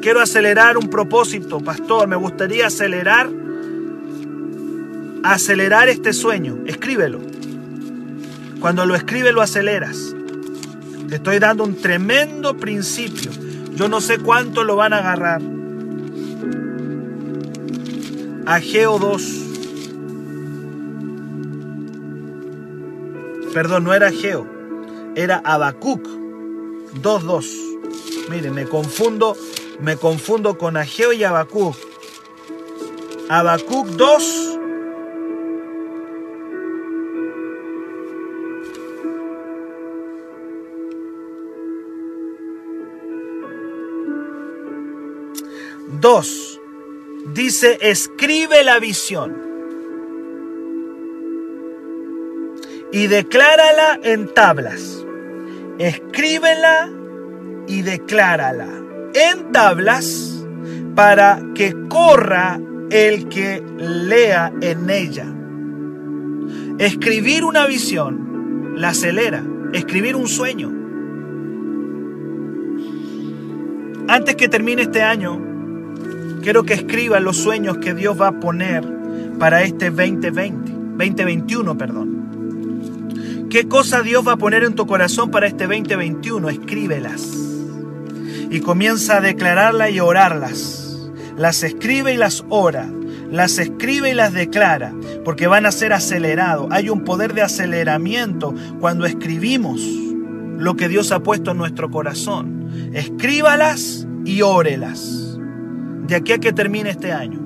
Quiero 0.00 0.20
acelerar 0.20 0.78
un 0.78 0.88
propósito, 0.88 1.60
pastor. 1.60 2.08
Me 2.08 2.16
gustaría 2.16 2.66
acelerar, 2.66 3.30
acelerar 5.22 5.88
este 5.88 6.12
sueño. 6.12 6.58
Escríbelo. 6.66 7.20
Cuando 8.60 8.86
lo 8.86 8.94
escribes 8.94 9.34
lo 9.34 9.42
aceleras. 9.42 10.14
Te 11.08 11.16
estoy 11.16 11.38
dando 11.38 11.64
un 11.64 11.76
tremendo 11.76 12.56
principio. 12.56 13.30
Yo 13.74 13.88
no 13.88 14.00
sé 14.00 14.18
cuánto 14.18 14.64
lo 14.64 14.76
van 14.76 14.92
a 14.92 14.98
agarrar. 14.98 15.42
Ageo 18.46 18.98
2. 18.98 19.50
Perdón, 23.52 23.84
no 23.84 23.94
era 23.94 24.08
Ageo, 24.08 24.46
era 25.16 25.42
Habacuc 25.44 26.06
2.2. 27.02 28.28
Miren, 28.28 28.54
me 28.54 28.64
confundo, 28.64 29.36
me 29.82 29.96
confundo 29.96 30.58
con 30.58 30.76
Ageo 30.76 31.12
y 31.12 31.24
Habacuc. 31.24 31.76
Habacuc 33.28 33.86
2. 33.88 34.56
Dos, 46.00 46.60
dice, 47.34 47.78
escribe 47.82 48.64
la 48.64 48.78
visión 48.78 49.36
y 52.90 53.06
declárala 53.06 54.00
en 54.02 54.32
tablas. 54.32 55.04
Escríbela 55.78 56.90
y 57.66 57.82
declárala 57.82 58.79
en 59.14 59.52
tablas 59.52 60.44
para 60.94 61.40
que 61.54 61.74
corra 61.88 62.60
el 62.90 63.28
que 63.28 63.62
lea 63.78 64.52
en 64.60 64.90
ella. 64.90 65.26
Escribir 66.78 67.44
una 67.44 67.66
visión 67.66 68.74
la 68.76 68.88
acelera. 68.88 69.44
Escribir 69.72 70.16
un 70.16 70.26
sueño. 70.26 70.72
Antes 74.08 74.34
que 74.34 74.48
termine 74.48 74.82
este 74.82 75.02
año, 75.02 75.50
Quiero 76.42 76.62
que 76.62 76.72
escriba 76.72 77.20
los 77.20 77.36
sueños 77.36 77.78
que 77.78 77.92
Dios 77.92 78.18
va 78.18 78.28
a 78.28 78.40
poner 78.40 78.82
para 79.38 79.62
este 79.62 79.90
2020, 79.90 80.72
2021, 80.72 81.76
perdón. 81.76 83.48
¿Qué 83.50 83.68
cosa 83.68 84.02
Dios 84.02 84.26
va 84.26 84.32
a 84.32 84.36
poner 84.36 84.64
en 84.64 84.74
tu 84.74 84.86
corazón 84.86 85.30
para 85.30 85.46
este 85.46 85.66
2021? 85.66 86.48
Escríbelas. 86.48 87.49
Y 88.50 88.60
comienza 88.60 89.16
a 89.16 89.20
declararlas 89.20 89.90
y 89.90 90.00
orarlas. 90.00 91.10
Las 91.36 91.62
escribe 91.62 92.12
y 92.12 92.16
las 92.16 92.44
ora. 92.48 92.90
Las 93.30 93.58
escribe 93.58 94.10
y 94.10 94.14
las 94.14 94.32
declara. 94.32 94.92
Porque 95.24 95.46
van 95.46 95.66
a 95.66 95.72
ser 95.72 95.92
acelerados. 95.92 96.68
Hay 96.70 96.90
un 96.90 97.04
poder 97.04 97.32
de 97.32 97.42
aceleramiento 97.42 98.54
cuando 98.80 99.06
escribimos 99.06 99.80
lo 100.58 100.76
que 100.76 100.88
Dios 100.88 101.12
ha 101.12 101.20
puesto 101.20 101.52
en 101.52 101.58
nuestro 101.58 101.90
corazón. 101.90 102.90
Escríbalas 102.92 104.06
y 104.24 104.42
órelas 104.42 105.38
de 106.10 106.16
aquí 106.16 106.32
a 106.32 106.38
que 106.38 106.52
termine 106.52 106.90
este 106.90 107.12
año. 107.12 107.38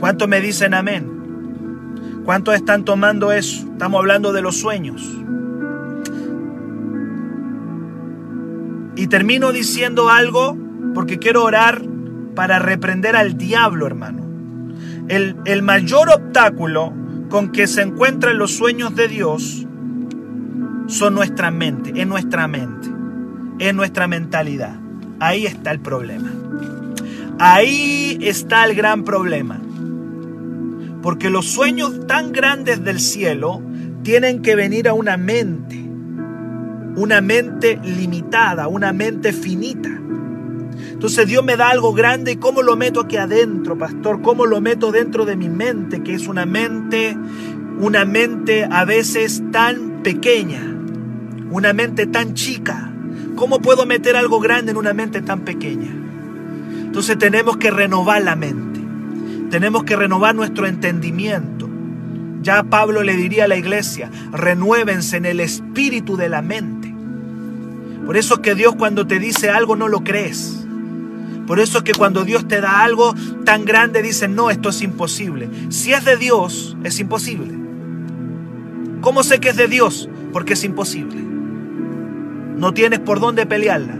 ¿Cuántos 0.00 0.26
me 0.26 0.40
dicen 0.40 0.72
amén? 0.72 2.22
¿Cuántos 2.24 2.54
están 2.54 2.84
tomando 2.84 3.30
eso? 3.30 3.66
Estamos 3.72 4.00
hablando 4.00 4.32
de 4.32 4.42
los 4.42 4.56
sueños. 4.56 5.02
Termino 9.08 9.52
diciendo 9.52 10.10
algo 10.10 10.56
porque 10.94 11.18
quiero 11.18 11.44
orar 11.44 11.82
para 12.34 12.58
reprender 12.58 13.16
al 13.16 13.36
diablo, 13.36 13.86
hermano. 13.86 14.24
El, 15.08 15.36
el 15.44 15.62
mayor 15.62 16.08
obstáculo 16.10 16.92
con 17.28 17.52
que 17.52 17.66
se 17.66 17.82
encuentran 17.82 18.38
los 18.38 18.52
sueños 18.52 18.94
de 18.94 19.08
Dios 19.08 19.66
son 20.86 21.14
nuestra 21.14 21.50
mente, 21.50 21.92
en 22.00 22.08
nuestra 22.08 22.46
mente, 22.48 22.88
en 23.58 23.76
nuestra 23.76 24.06
mentalidad. 24.06 24.78
Ahí 25.18 25.46
está 25.46 25.70
el 25.70 25.80
problema. 25.80 26.30
Ahí 27.38 28.18
está 28.22 28.64
el 28.64 28.74
gran 28.74 29.04
problema. 29.04 29.60
Porque 31.02 31.30
los 31.30 31.46
sueños 31.46 32.06
tan 32.06 32.32
grandes 32.32 32.82
del 32.84 33.00
cielo 33.00 33.62
tienen 34.02 34.42
que 34.42 34.56
venir 34.56 34.88
a 34.88 34.94
una 34.94 35.16
mente. 35.16 35.85
Una 36.96 37.20
mente 37.20 37.78
limitada, 37.84 38.68
una 38.68 38.92
mente 38.92 39.32
finita. 39.32 39.90
Entonces 40.90 41.26
Dios 41.26 41.44
me 41.44 41.56
da 41.56 41.70
algo 41.70 41.92
grande 41.92 42.32
y 42.32 42.36
cómo 42.36 42.62
lo 42.62 42.76
meto 42.76 43.00
aquí 43.00 43.16
adentro, 43.16 43.76
pastor, 43.76 44.22
cómo 44.22 44.46
lo 44.46 44.60
meto 44.60 44.92
dentro 44.92 45.24
de 45.24 45.36
mi 45.36 45.48
mente, 45.48 46.02
que 46.02 46.14
es 46.14 46.26
una 46.26 46.46
mente, 46.46 47.16
una 47.78 48.04
mente 48.04 48.66
a 48.70 48.84
veces 48.84 49.42
tan 49.52 50.02
pequeña, 50.02 50.62
una 51.50 51.72
mente 51.72 52.06
tan 52.06 52.34
chica. 52.34 52.92
¿Cómo 53.36 53.60
puedo 53.60 53.84
meter 53.84 54.16
algo 54.16 54.40
grande 54.40 54.72
en 54.72 54.78
una 54.78 54.94
mente 54.94 55.20
tan 55.20 55.40
pequeña? 55.40 55.94
Entonces 56.86 57.18
tenemos 57.18 57.58
que 57.58 57.70
renovar 57.70 58.22
la 58.22 58.36
mente. 58.36 58.80
Tenemos 59.50 59.84
que 59.84 59.96
renovar 59.96 60.34
nuestro 60.34 60.66
entendimiento. 60.66 61.68
Ya 62.40 62.62
Pablo 62.62 63.02
le 63.02 63.14
diría 63.16 63.44
a 63.44 63.48
la 63.48 63.56
iglesia, 63.56 64.10
renuévense 64.32 65.16
en 65.18 65.26
el 65.26 65.40
espíritu 65.40 66.16
de 66.16 66.28
la 66.28 66.42
mente. 66.42 66.75
Por 68.06 68.16
eso 68.16 68.34
es 68.34 68.40
que 68.40 68.54
Dios 68.54 68.74
cuando 68.76 69.06
te 69.06 69.18
dice 69.18 69.50
algo 69.50 69.76
no 69.76 69.88
lo 69.88 70.04
crees. 70.04 70.66
Por 71.46 71.60
eso 71.60 71.78
es 71.78 71.84
que 71.84 71.92
cuando 71.92 72.24
Dios 72.24 72.48
te 72.48 72.60
da 72.60 72.82
algo 72.82 73.14
tan 73.44 73.64
grande 73.64 74.02
dice, 74.02 74.28
no, 74.28 74.50
esto 74.50 74.70
es 74.70 74.80
imposible. 74.80 75.50
Si 75.68 75.92
es 75.92 76.04
de 76.04 76.16
Dios, 76.16 76.76
es 76.82 76.98
imposible. 76.98 77.52
¿Cómo 79.00 79.22
sé 79.22 79.38
que 79.38 79.50
es 79.50 79.56
de 79.56 79.68
Dios? 79.68 80.08
Porque 80.32 80.54
es 80.54 80.64
imposible 80.64 81.26
no 82.56 82.72
tienes 82.72 83.00
por 83.00 83.20
dónde 83.20 83.46
pelearla. 83.46 83.94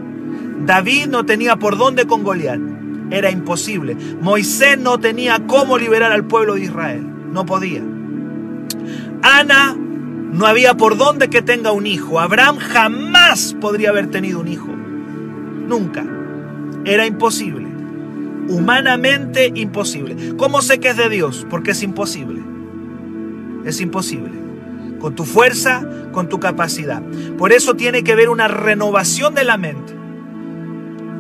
David 0.65 1.09
no 1.09 1.27
tenía 1.27 1.57
por 1.57 1.77
dónde 1.77 2.07
con 2.07 2.25
Goliat. 2.25 2.61
Era 3.11 3.31
imposible. 3.31 3.97
Moisés 4.21 4.79
no 4.79 4.99
tenía 4.99 5.47
cómo 5.47 5.79
liberar 5.79 6.11
al 6.11 6.25
pueblo 6.25 6.55
de 6.55 6.63
Israel. 6.63 7.07
No 7.33 7.47
podía. 7.47 7.83
Ana 9.23 9.77
no 10.33 10.47
había 10.47 10.77
por 10.77 10.97
dónde 10.97 11.31
que 11.31 11.43
tenga 11.43 11.73
un 11.73 11.87
hijo. 11.87 12.21
Abraham 12.21 12.59
jamás 12.59 13.57
podría 13.61 13.91
haber 13.91 14.11
tenido 14.11 14.41
un 14.41 14.49
hijo. 14.49 14.69
Nunca. 14.69 16.05
Era 16.85 17.07
imposible. 17.07 17.67
Humanamente 18.49 19.53
imposible. 19.55 20.37
¿Cómo 20.37 20.63
sé 20.63 20.79
que 20.79 20.91
es 20.91 20.97
de 20.97 21.09
Dios? 21.09 21.47
Porque 21.49 21.73
es 21.73 21.83
imposible. 21.83 22.43
Es 23.65 23.81
imposible 23.81 24.47
con 24.99 25.15
tu 25.15 25.25
fuerza, 25.25 25.87
con 26.13 26.29
tu 26.29 26.41
capacidad. 26.41 27.03
Por 27.39 27.53
eso 27.53 27.75
tiene 27.75 28.03
que 28.03 28.13
haber 28.13 28.29
una 28.29 28.49
renovación 28.49 29.35
de 29.35 29.45
la 29.45 29.57
mente. 29.57 29.95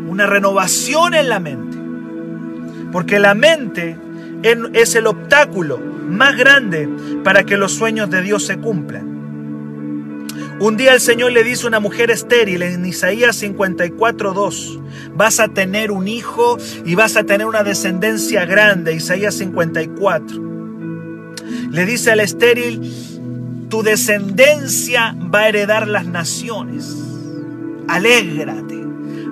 Una 0.08 0.26
renovación 0.26 1.14
en 1.14 1.28
la 1.28 1.40
mente. 1.40 1.76
Porque 2.92 3.18
la 3.18 3.34
mente 3.34 3.96
es 4.74 4.94
el 4.94 5.06
obstáculo 5.06 5.78
más 5.78 6.36
grande 6.36 6.88
para 7.24 7.44
que 7.44 7.56
los 7.56 7.72
sueños 7.72 8.10
de 8.10 8.22
Dios 8.22 8.44
se 8.46 8.58
cumplan. 8.58 9.16
Un 10.58 10.76
día 10.78 10.94
el 10.94 11.00
Señor 11.00 11.32
le 11.32 11.44
dice 11.44 11.64
a 11.64 11.68
una 11.68 11.80
mujer 11.80 12.10
estéril 12.10 12.62
en 12.62 12.86
Isaías 12.86 13.42
54:2, 13.42 14.80
vas 15.14 15.38
a 15.38 15.48
tener 15.48 15.90
un 15.90 16.08
hijo 16.08 16.56
y 16.84 16.94
vas 16.94 17.16
a 17.16 17.24
tener 17.24 17.46
una 17.46 17.62
descendencia 17.62 18.46
grande, 18.46 18.94
Isaías 18.94 19.34
54. 19.34 20.42
Le 21.70 21.84
dice 21.84 22.12
al 22.12 22.20
estéril, 22.20 22.90
tu 23.68 23.82
descendencia 23.82 25.14
va 25.34 25.40
a 25.40 25.48
heredar 25.48 25.88
las 25.88 26.06
naciones. 26.06 26.96
Alégrate, 27.88 28.82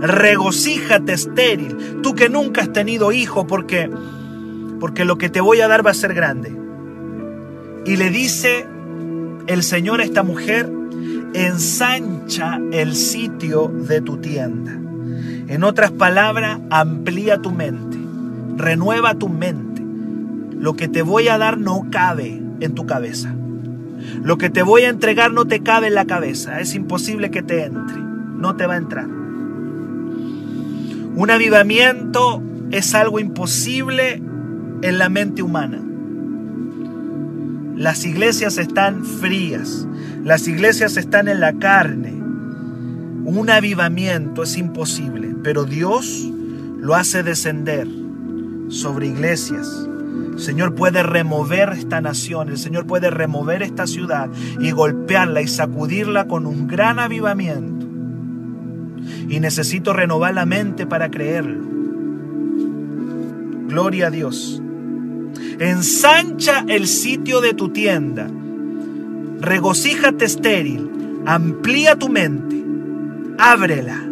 regocíjate 0.01 1.15
estéril, 1.15 2.01
tú 2.03 2.15
que 2.15 2.29
nunca 2.29 2.61
has 2.63 2.73
tenido 2.73 3.13
hijo, 3.13 3.47
porque 3.47 3.89
porque 4.85 5.07
lo 5.07 5.17
que 5.17 5.31
te 5.31 5.41
voy 5.41 5.63
a 5.63 5.67
dar 5.67 5.87
va 5.87 5.93
a 5.93 5.95
ser 5.95 6.13
grande. 6.13 6.55
Y 7.87 7.97
le 7.97 8.11
dice 8.11 8.67
el 9.47 9.63
Señor 9.63 10.03
a 10.03 10.05
esta 10.05 10.23
mujer, 10.23 10.71
ensancha 11.33 12.61
el 12.71 12.95
sitio 12.95 13.69
de 13.69 14.03
tu 14.03 14.19
tienda. 14.19 14.73
En 15.49 15.65
otras 15.65 15.91
palabras, 15.91 16.61
amplía 16.69 17.41
tu 17.41 17.51
mente, 17.51 17.97
renueva 18.59 19.15
tu 19.15 19.31
mente. 19.31 19.81
Lo 20.55 20.77
que 20.77 20.87
te 20.87 21.01
voy 21.01 21.29
a 21.29 21.39
dar 21.39 21.57
no 21.57 21.87
cabe 21.91 22.43
en 22.61 22.75
tu 22.75 22.85
cabeza. 22.85 23.35
Lo 24.23 24.37
que 24.37 24.51
te 24.51 24.63
voy 24.63 24.83
a 24.83 24.91
entregar 24.91 25.33
no 25.33 25.47
te 25.47 25.61
cabe 25.61 25.87
en 25.87 25.95
la 25.95 26.05
cabeza, 26.05 26.61
es 26.61 26.75
imposible 26.75 27.31
que 27.31 27.43
te 27.43 27.65
entre, 27.65 27.97
no 27.97 28.55
te 28.55 28.67
va 28.67 28.75
a 28.75 28.77
entrar. 28.77 29.07
Un 31.17 31.31
avivamiento 31.31 32.43
es 32.71 32.95
algo 32.95 33.19
imposible 33.19 34.21
en 34.85 34.99
la 34.99 35.09
mente 35.09 35.43
humana. 35.43 35.81
Las 37.77 38.05
iglesias 38.05 38.59
están 38.59 39.05
frías, 39.05 39.87
las 40.23 40.47
iglesias 40.47 40.97
están 40.97 41.29
en 41.29 41.41
la 41.41 41.55
carne. 41.55 42.13
Un 42.13 43.51
avivamiento 43.51 44.43
es 44.43 44.57
imposible, 44.57 45.35
pero 45.43 45.65
Dios 45.65 46.31
lo 46.79 46.95
hace 46.95 47.23
descender 47.23 47.89
sobre 48.69 49.09
iglesias 49.09 49.89
el 50.35 50.41
Señor 50.41 50.75
puede 50.75 51.05
remover 51.05 51.71
esta 51.71 52.01
nación, 52.01 52.49
el 52.49 52.59
Señor 52.59 52.87
puede 52.87 53.09
remover 53.09 53.63
esta 53.63 53.87
ciudad 53.87 54.29
y 54.61 54.73
golpearla 54.73 55.43
y 55.43 55.47
sacudirla 55.47 56.27
con 56.27 56.45
un 56.47 56.67
gran 56.67 56.99
avivamiento. 56.99 57.87
Y 59.29 59.39
necesito 59.39 59.93
renovar 59.93 60.35
la 60.35 60.45
mente 60.45 60.89
para 60.89 61.09
creerlo. 61.09 61.65
Gloria 63.69 64.09
a 64.09 64.11
Dios. 64.11 64.61
Ensancha 65.59 66.65
el 66.69 66.87
sitio 66.87 67.41
de 67.41 67.55
tu 67.55 67.69
tienda. 67.69 68.29
regocíjate 69.41 70.25
estéril, 70.25 70.91
amplía 71.27 71.97
tu 71.97 72.09
mente, 72.09 72.65
ábrela, 73.39 74.03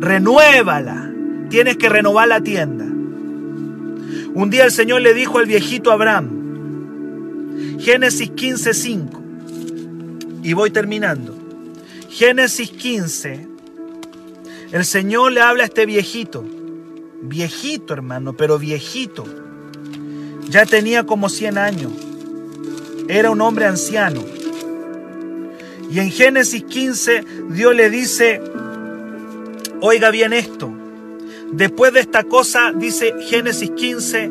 renuévala. 0.00 1.10
Tienes 1.48 1.76
que 1.78 1.88
renovar 1.88 2.28
la 2.28 2.40
tienda. 2.42 2.84
Un 4.34 4.50
día 4.50 4.64
el 4.64 4.72
Señor 4.72 5.02
le 5.02 5.14
dijo 5.14 5.38
al 5.38 5.46
viejito 5.46 5.90
Abraham, 5.90 6.28
Génesis 7.78 8.30
15:5, 8.30 9.20
y 10.42 10.52
voy 10.52 10.70
terminando. 10.70 11.36
Génesis 12.08 12.70
15, 12.70 13.48
el 14.72 14.84
Señor 14.84 15.32
le 15.32 15.40
habla 15.40 15.62
a 15.64 15.66
este 15.66 15.86
viejito, 15.86 16.44
viejito 17.22 17.94
hermano, 17.94 18.34
pero 18.34 18.58
viejito. 18.58 19.41
Ya 20.48 20.66
tenía 20.66 21.04
como 21.04 21.28
100 21.28 21.58
años, 21.58 21.92
era 23.08 23.30
un 23.30 23.40
hombre 23.40 23.66
anciano. 23.66 24.22
Y 25.90 25.98
en 25.98 26.10
Génesis 26.10 26.64
15 26.64 27.24
Dios 27.50 27.74
le 27.74 27.90
dice, 27.90 28.40
oiga 29.80 30.10
bien 30.10 30.32
esto, 30.32 30.72
después 31.52 31.92
de 31.92 32.00
esta 32.00 32.24
cosa, 32.24 32.72
dice 32.74 33.14
Génesis 33.28 33.70
15, 33.70 34.30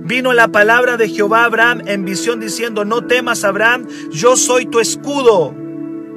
vino 0.00 0.32
la 0.32 0.48
palabra 0.48 0.96
de 0.96 1.08
Jehová 1.08 1.42
a 1.42 1.44
Abraham 1.44 1.82
en 1.86 2.04
visión 2.04 2.40
diciendo, 2.40 2.84
no 2.84 3.06
temas 3.06 3.44
Abraham, 3.44 3.86
yo 4.10 4.36
soy 4.36 4.66
tu 4.66 4.80
escudo 4.80 5.54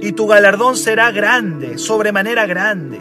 y 0.02 0.14
tu 0.14 0.28
galardón 0.28 0.76
será 0.76 1.12
grande, 1.12 1.78
sobremanera 1.78 2.46
grande. 2.46 3.00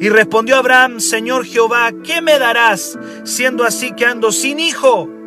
Y 0.00 0.08
respondió 0.08 0.56
Abraham, 0.56 0.98
Señor 0.98 1.44
Jehová, 1.44 1.92
¿qué 2.02 2.22
me 2.22 2.38
darás 2.38 2.98
siendo 3.24 3.64
así 3.64 3.92
que 3.92 4.06
ando 4.06 4.32
sin 4.32 4.58
hijo? 4.58 5.19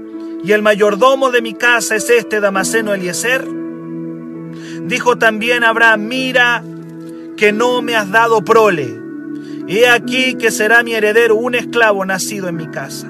Y 0.44 0.52
el 0.52 0.62
mayordomo 0.62 1.32
de 1.32 1.42
mi 1.42 1.54
casa 1.54 1.96
es 1.96 2.10
este 2.10 2.42
Damaseno 2.42 2.94
Eliezer. 2.94 3.48
Dijo 4.84 5.18
también 5.18 5.64
Abraham, 5.64 6.08
mira 6.08 6.64
que 7.38 7.54
no 7.54 7.82
me 7.82 7.96
has 7.96 8.12
dado 8.12 8.44
prole. 8.44 9.00
He 9.68 9.88
aquí 9.88 10.36
que 10.36 10.52
será 10.52 10.84
mi 10.84 10.94
heredero 10.94 11.36
un 11.36 11.56
esclavo 11.56 12.06
nacido 12.06 12.50
en 12.50 12.58
mi 12.58 12.68
casa. 12.68 13.10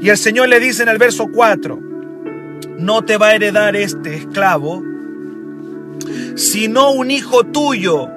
Y 0.00 0.08
el 0.08 0.16
Señor 0.16 0.48
le 0.48 0.58
dice 0.58 0.82
en 0.82 0.88
el 0.88 0.98
verso 0.98 1.28
4, 1.32 1.78
no 2.78 3.04
te 3.04 3.16
va 3.16 3.28
a 3.28 3.34
heredar 3.36 3.76
este 3.76 4.16
esclavo, 4.16 4.82
sino 6.34 6.90
un 6.90 7.12
hijo 7.12 7.44
tuyo 7.44 8.08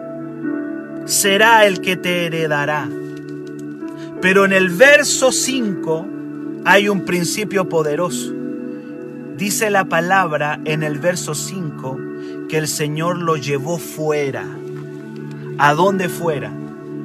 será 1.06 1.68
el 1.68 1.80
que 1.82 1.96
te 1.96 2.26
heredará. 2.26 2.90
Pero 4.20 4.46
en 4.46 4.54
el 4.54 4.70
verso 4.70 5.32
5 5.32 6.08
hay 6.66 6.90
un 6.90 7.06
principio 7.06 7.70
poderoso. 7.70 8.34
Dice 9.38 9.70
la 9.70 9.86
palabra 9.86 10.60
en 10.66 10.82
el 10.82 10.98
verso 10.98 11.36
5 11.36 12.00
que 12.50 12.58
el 12.58 12.68
Señor 12.68 13.20
lo 13.20 13.38
llevó 13.38 13.78
fuera. 13.78 14.46
¿A 15.60 15.74
dónde 15.76 16.10
fuera? 16.10 16.52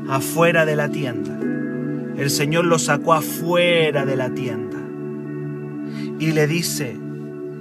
Afuera 0.09 0.65
de 0.65 0.77
la 0.77 0.89
tienda. 0.89 1.39
El 2.17 2.31
Señor 2.31 2.65
lo 2.65 2.79
sacó 2.79 3.13
afuera 3.13 4.07
de 4.07 4.17
la 4.17 4.31
tienda. 4.31 4.79
Y 6.19 6.33
le 6.33 6.47
dice, 6.47 6.97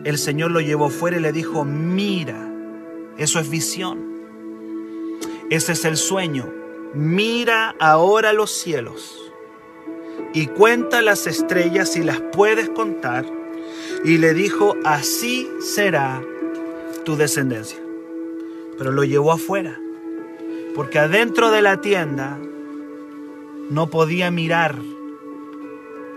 el 0.05 0.17
Señor 0.17 0.51
lo 0.51 0.61
llevó 0.61 0.89
fuera 0.89 1.17
y 1.17 1.21
le 1.21 1.33
dijo, 1.33 1.65
mira, 1.65 2.49
eso 3.17 3.39
es 3.39 3.49
visión. 3.49 3.99
Ese 5.49 5.73
es 5.73 5.83
el 5.83 5.97
sueño. 5.97 6.47
Mira 6.93 7.75
ahora 7.79 8.31
los 8.31 8.51
cielos 8.51 9.28
y 10.33 10.47
cuenta 10.47 11.01
las 11.01 11.27
estrellas 11.27 11.93
si 11.93 12.03
las 12.03 12.19
puedes 12.19 12.69
contar. 12.69 13.25
Y 14.03 14.17
le 14.17 14.33
dijo, 14.33 14.75
así 14.85 15.49
será 15.59 16.21
tu 17.03 17.15
descendencia. 17.15 17.79
Pero 18.77 18.91
lo 18.91 19.03
llevó 19.03 19.31
afuera, 19.31 19.79
porque 20.75 20.99
adentro 20.99 21.51
de 21.51 21.61
la 21.61 21.81
tienda 21.81 22.37
no 23.69 23.87
podía 23.87 24.31
mirar 24.31 24.75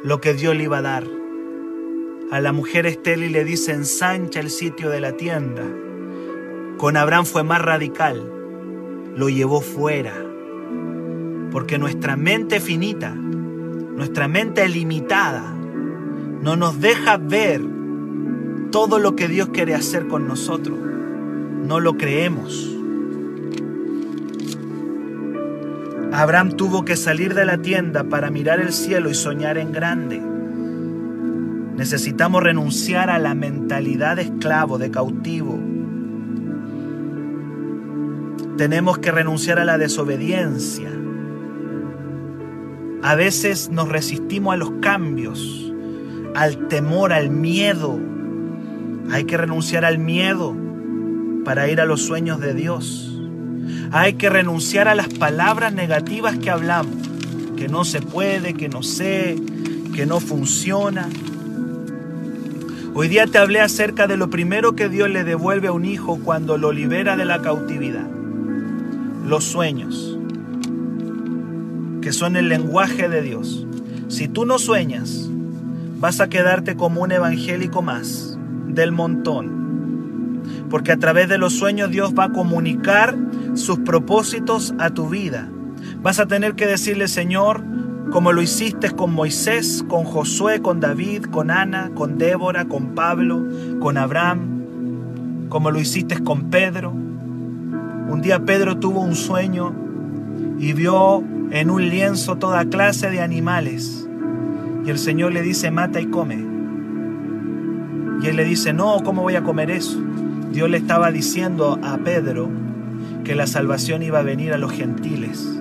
lo 0.05 0.20
que 0.20 0.34
Dios 0.34 0.57
le 0.57 0.64
iba 0.64 0.78
a 0.78 0.82
dar. 0.82 1.05
A 2.30 2.40
la 2.40 2.53
mujer 2.53 2.86
y 3.05 3.28
le 3.28 3.44
dice, 3.44 3.72
ensancha 3.72 4.40
el 4.40 4.50
sitio 4.50 4.88
de 4.88 5.00
la 5.00 5.16
tienda. 5.16 5.64
Con 6.78 6.96
Abraham 6.96 7.26
fue 7.26 7.42
más 7.42 7.61
radical, 7.61 8.22
lo 9.14 9.28
llevó 9.28 9.61
fuera, 9.61 10.14
porque 11.50 11.78
nuestra 11.78 12.16
mente 12.16 12.59
finita, 12.59 13.14
nuestra 13.97 14.28
mente 14.28 14.66
limitada, 14.68 15.53
no 16.43 16.57
nos 16.57 16.80
deja 16.80 17.16
ver 17.16 17.62
todo 18.70 18.99
lo 18.99 19.14
que 19.14 19.28
Dios 19.28 19.51
quiere 19.51 19.74
hacer 19.74 20.09
con 20.09 20.26
nosotros. 20.26 20.78
No 20.78 21.78
lo 21.78 21.97
creemos. 21.97 22.68
Abraham 26.12 26.57
tuvo 26.57 26.84
que 26.84 26.97
salir 26.97 27.34
de 27.34 27.47
la 27.47 27.59
tienda 27.59 28.05
para 28.05 28.30
mirar 28.30 28.61
el 28.61 28.72
cielo 28.72 29.09
y 29.09 29.14
soñar 29.14 29.57
en 29.57 29.72
grande. 29.72 30.20
Necesitamos 31.76 32.43
renunciar 32.43 33.09
a 33.09 33.18
la 33.18 33.34
mentalidad 33.34 34.16
de 34.16 34.22
esclavo, 34.22 34.78
de 34.78 34.90
cautivo. 34.90 35.59
Tenemos 38.59 38.99
que 38.99 39.11
renunciar 39.11 39.59
a 39.59 39.64
la 39.64 39.78
desobediencia. 39.78 40.90
A 43.03 43.16
veces 43.16 43.70
nos 43.70 43.88
resistimos 43.88 44.55
a 44.55 44.57
los 44.57 44.70
cambios, 44.80 45.72
al 46.34 46.68
temor, 46.68 47.12
al 47.12 47.30
miedo. 47.30 47.98
Hay 49.11 49.24
que 49.24 49.36
renunciar 49.36 49.84
al 49.84 49.98
miedo 49.98 50.57
para 51.44 51.68
ir 51.68 51.80
a 51.80 51.84
los 51.84 52.03
sueños 52.03 52.38
de 52.40 52.55
Dios. 52.55 53.20
Hay 53.90 54.14
que 54.14 54.30
renunciar 54.30 54.86
a 54.86 54.94
las 54.94 55.09
palabras 55.09 55.72
negativas 55.72 56.38
que 56.38 56.50
hablamos, 56.50 56.94
que 57.57 57.68
no 57.68 57.84
se 57.84 58.00
puede, 58.00 58.55
que 58.55 58.68
no 58.68 58.82
sé, 58.82 59.36
que 59.94 60.07
no 60.07 60.20
funciona. 60.20 61.09
Hoy 62.94 63.09
día 63.09 63.26
te 63.26 63.38
hablé 63.38 63.61
acerca 63.61 64.07
de 64.07 64.16
lo 64.16 64.30
primero 64.30 64.76
que 64.76 64.88
Dios 64.88 65.11
le 65.11 65.24
devuelve 65.24 65.68
a 65.68 65.72
un 65.72 65.84
hijo 65.84 66.20
cuando 66.22 66.57
lo 66.57 66.72
libera 66.72 67.16
de 67.16 67.24
la 67.24 67.42
cautividad. 67.42 68.07
Los 69.26 69.44
sueños, 69.44 70.12
que 72.03 72.12
son 72.12 72.36
el 72.36 72.50
lenguaje 72.50 73.09
de 73.09 73.22
Dios. 73.22 73.66
Si 74.09 74.28
tú 74.28 74.44
no 74.44 74.59
sueñas, 74.59 75.30
vas 75.98 76.20
a 76.20 76.28
quedarte 76.28 76.76
como 76.76 77.00
un 77.00 77.12
evangélico 77.12 77.80
más 77.80 78.38
del 78.68 78.92
montón 78.92 79.62
porque 80.72 80.92
a 80.92 80.96
través 80.96 81.28
de 81.28 81.36
los 81.36 81.53
sueños 81.53 81.90
Dios 81.90 82.14
va 82.18 82.24
a 82.24 82.32
comunicar 82.32 83.14
sus 83.53 83.80
propósitos 83.80 84.74
a 84.78 84.88
tu 84.88 85.11
vida. 85.11 85.50
Vas 86.00 86.18
a 86.18 86.26
tener 86.26 86.55
que 86.55 86.66
decirle, 86.66 87.09
Señor, 87.09 87.62
como 88.11 88.32
lo 88.32 88.40
hiciste 88.40 88.90
con 88.90 89.12
Moisés, 89.12 89.84
con 89.86 90.05
Josué, 90.05 90.62
con 90.62 90.80
David, 90.80 91.24
con 91.24 91.50
Ana, 91.50 91.90
con 91.94 92.16
Débora, 92.16 92.64
con 92.64 92.94
Pablo, 92.94 93.46
con 93.80 93.98
Abraham, 93.98 95.48
como 95.50 95.70
lo 95.70 95.78
hiciste 95.78 96.22
con 96.24 96.50
Pedro. 96.50 96.90
Un 96.90 98.20
día 98.22 98.44
Pedro 98.44 98.78
tuvo 98.78 99.00
un 99.00 99.14
sueño 99.14 99.74
y 100.59 100.72
vio 100.72 101.22
en 101.53 101.70
un 101.70 101.86
lienzo 101.90 102.36
toda 102.36 102.64
clase 102.64 103.11
de 103.11 103.20
animales. 103.20 104.09
Y 104.86 104.90
el 104.90 104.98
Señor 104.98 105.32
le 105.32 105.42
dice, 105.42 105.70
mata 105.70 106.00
y 106.00 106.07
come. 106.07 106.42
Y 108.22 108.26
él 108.26 108.36
le 108.36 108.44
dice, 108.44 108.72
no, 108.72 109.03
¿cómo 109.05 109.20
voy 109.20 109.36
a 109.36 109.42
comer 109.42 109.70
eso? 109.70 110.03
Dios 110.50 110.70
le 110.70 110.78
estaba 110.78 111.11
diciendo 111.11 111.78
a 111.82 111.98
Pedro 111.98 112.48
que 113.22 113.34
la 113.34 113.46
salvación 113.46 114.03
iba 114.03 114.20
a 114.20 114.22
venir 114.22 114.55
a 114.55 114.59
los 114.59 114.72
gentiles. 114.72 115.61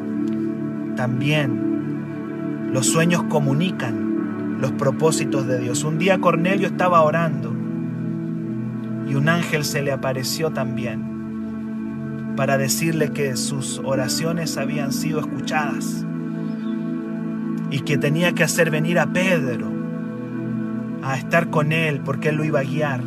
También 0.95 2.69
los 2.71 2.87
sueños 2.87 3.23
comunican 3.23 4.59
los 4.61 4.71
propósitos 4.71 5.45
de 5.45 5.59
Dios. 5.59 5.83
Un 5.83 5.97
día 5.97 6.19
Cornelio 6.19 6.67
estaba 6.67 7.01
orando 7.01 7.53
y 9.09 9.15
un 9.15 9.27
ángel 9.27 9.65
se 9.65 9.81
le 9.81 9.91
apareció 9.91 10.51
también 10.51 11.10
para 12.35 12.57
decirle 12.57 13.11
que 13.11 13.35
sus 13.35 13.79
oraciones 13.83 14.57
habían 14.57 14.93
sido 14.93 15.19
escuchadas 15.19 16.05
y 17.69 17.81
que 17.81 17.97
tenía 17.97 18.33
que 18.33 18.43
hacer 18.43 18.69
venir 18.69 18.99
a 18.99 19.07
Pedro 19.07 19.71
a 21.03 21.17
estar 21.17 21.49
con 21.49 21.71
él 21.71 22.01
porque 22.03 22.29
él 22.29 22.35
lo 22.35 22.43
iba 22.43 22.59
a 22.59 22.63
guiar. 22.63 23.01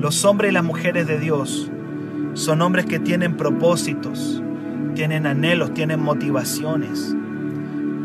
Los 0.00 0.24
hombres 0.24 0.50
y 0.50 0.54
las 0.54 0.64
mujeres 0.64 1.06
de 1.06 1.18
Dios 1.18 1.70
son 2.34 2.62
hombres 2.62 2.86
que 2.86 2.98
tienen 2.98 3.36
propósitos, 3.36 4.42
tienen 4.94 5.26
anhelos, 5.26 5.74
tienen 5.74 6.00
motivaciones. 6.00 7.16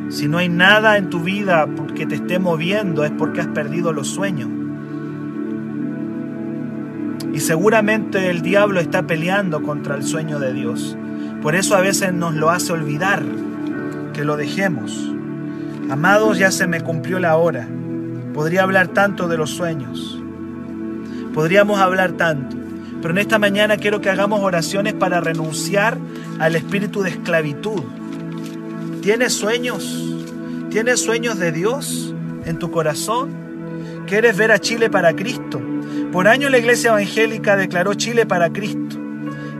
Si 0.09 0.27
no 0.27 0.37
hay 0.37 0.49
nada 0.49 0.97
en 0.97 1.09
tu 1.09 1.19
vida 1.19 1.67
que 1.95 2.05
te 2.05 2.15
esté 2.15 2.39
moviendo 2.39 3.03
es 3.03 3.11
porque 3.11 3.41
has 3.41 3.47
perdido 3.47 3.93
los 3.93 4.07
sueños. 4.07 4.49
Y 7.33 7.39
seguramente 7.39 8.29
el 8.29 8.43
diablo 8.43 8.79
está 8.79 9.07
peleando 9.07 9.63
contra 9.63 9.95
el 9.95 10.03
sueño 10.03 10.39
de 10.39 10.53
Dios. 10.53 10.95
Por 11.41 11.55
eso 11.55 11.75
a 11.75 11.81
veces 11.81 12.13
nos 12.13 12.35
lo 12.35 12.51
hace 12.51 12.71
olvidar 12.71 13.23
que 14.13 14.23
lo 14.23 14.37
dejemos. 14.37 15.11
Amados, 15.89 16.37
ya 16.37 16.51
se 16.51 16.67
me 16.67 16.81
cumplió 16.81 17.19
la 17.19 17.35
hora. 17.35 17.67
Podría 18.33 18.63
hablar 18.63 18.89
tanto 18.89 19.27
de 19.27 19.37
los 19.37 19.49
sueños. 19.49 20.21
Podríamos 21.33 21.79
hablar 21.79 22.11
tanto, 22.11 22.55
Pero 23.01 23.11
en 23.15 23.17
esta 23.17 23.39
mañana 23.39 23.77
quiero 23.77 23.99
que 23.99 24.11
hagamos 24.11 24.41
oraciones 24.41 24.93
para 24.93 25.19
renunciar 25.19 25.97
al 26.39 26.55
espíritu 26.55 27.01
de 27.01 27.09
esclavitud. 27.09 27.81
¿Tienes 29.01 29.33
sueños? 29.33 30.15
¿Tienes 30.69 31.01
sueños 31.01 31.39
de 31.39 31.51
Dios 31.51 32.13
en 32.45 32.59
tu 32.59 32.71
corazón? 32.71 33.31
¿Quieres 34.05 34.37
ver 34.37 34.51
a 34.51 34.59
Chile 34.59 34.89
para 34.89 35.13
Cristo? 35.15 35.72
Por 36.13 36.27
años 36.27 36.51
la 36.51 36.59
iglesia 36.59 36.91
evangélica 36.91 37.57
declaró 37.57 37.95
Chile 37.95 38.27
para 38.27 38.53
Cristo. 38.53 38.97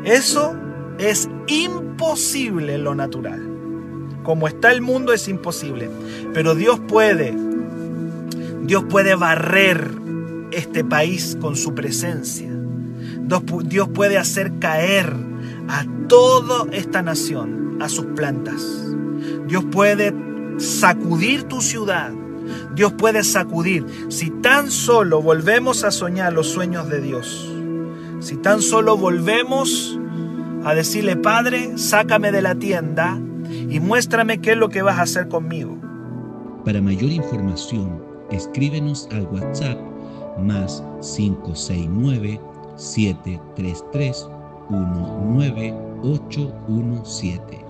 Eso 0.06 0.56
es 1.00 1.28
imposible 1.48 2.76
en 2.76 2.84
lo 2.84 2.94
natural. 2.94 3.42
Como 4.22 4.48
está 4.48 4.72
el 4.72 4.82
mundo 4.82 5.14
es 5.14 5.28
imposible. 5.28 5.90
Pero 6.32 6.54
Dios 6.54 6.80
puede. 6.88 7.36
Dios 8.62 8.86
puede 8.88 9.16
barrer 9.16 9.90
este 10.52 10.84
país 10.84 11.36
con 11.42 11.56
su 11.56 11.74
presencia. 11.74 12.52
Dios 13.66 13.90
puede 13.90 14.20
hacer 14.20 14.60
caer 14.60 15.12
a 15.68 15.86
toda 16.08 16.72
esta 16.72 17.02
nación 17.02 17.80
a 17.82 17.90
sus 17.90 18.06
plantas. 18.16 18.62
Dios 19.48 19.66
puede 19.72 20.14
sacudir 20.60 21.46
tu 21.46 21.62
ciudad. 21.62 22.14
Dios 22.76 22.94
puede 22.94 23.24
sacudir. 23.24 23.86
Si 24.10 24.30
tan 24.30 24.72
solo 24.72 25.22
volvemos 25.22 25.84
a 25.84 25.92
soñar 25.92 26.34
los 26.34 26.48
sueños 26.48 26.90
de 26.90 27.02
Dios. 27.02 27.52
Si 28.20 28.38
tan 28.38 28.62
solo 28.62 28.98
volvemos 28.98 30.00
a 30.64 30.74
decirle, 30.74 31.18
Padre, 31.18 31.78
sácame 31.78 32.32
de 32.32 32.42
la 32.42 32.56
tienda 32.56 33.20
y 33.70 33.80
muéstrame 33.80 34.40
qué 34.40 34.54
es 34.54 34.58
lo 34.58 34.70
que 34.70 34.82
vas 34.82 34.98
a 35.00 35.04
hacer 35.04 35.28
conmigo. 35.28 35.78
Para 36.66 36.82
mayor 36.82 37.12
información, 37.12 38.02
escríbenos 38.32 39.08
al 39.12 39.28
WhatsApp 39.28 39.78
más 40.40 40.84
569 41.02 42.42
733 42.78 44.28
19817 44.70 47.63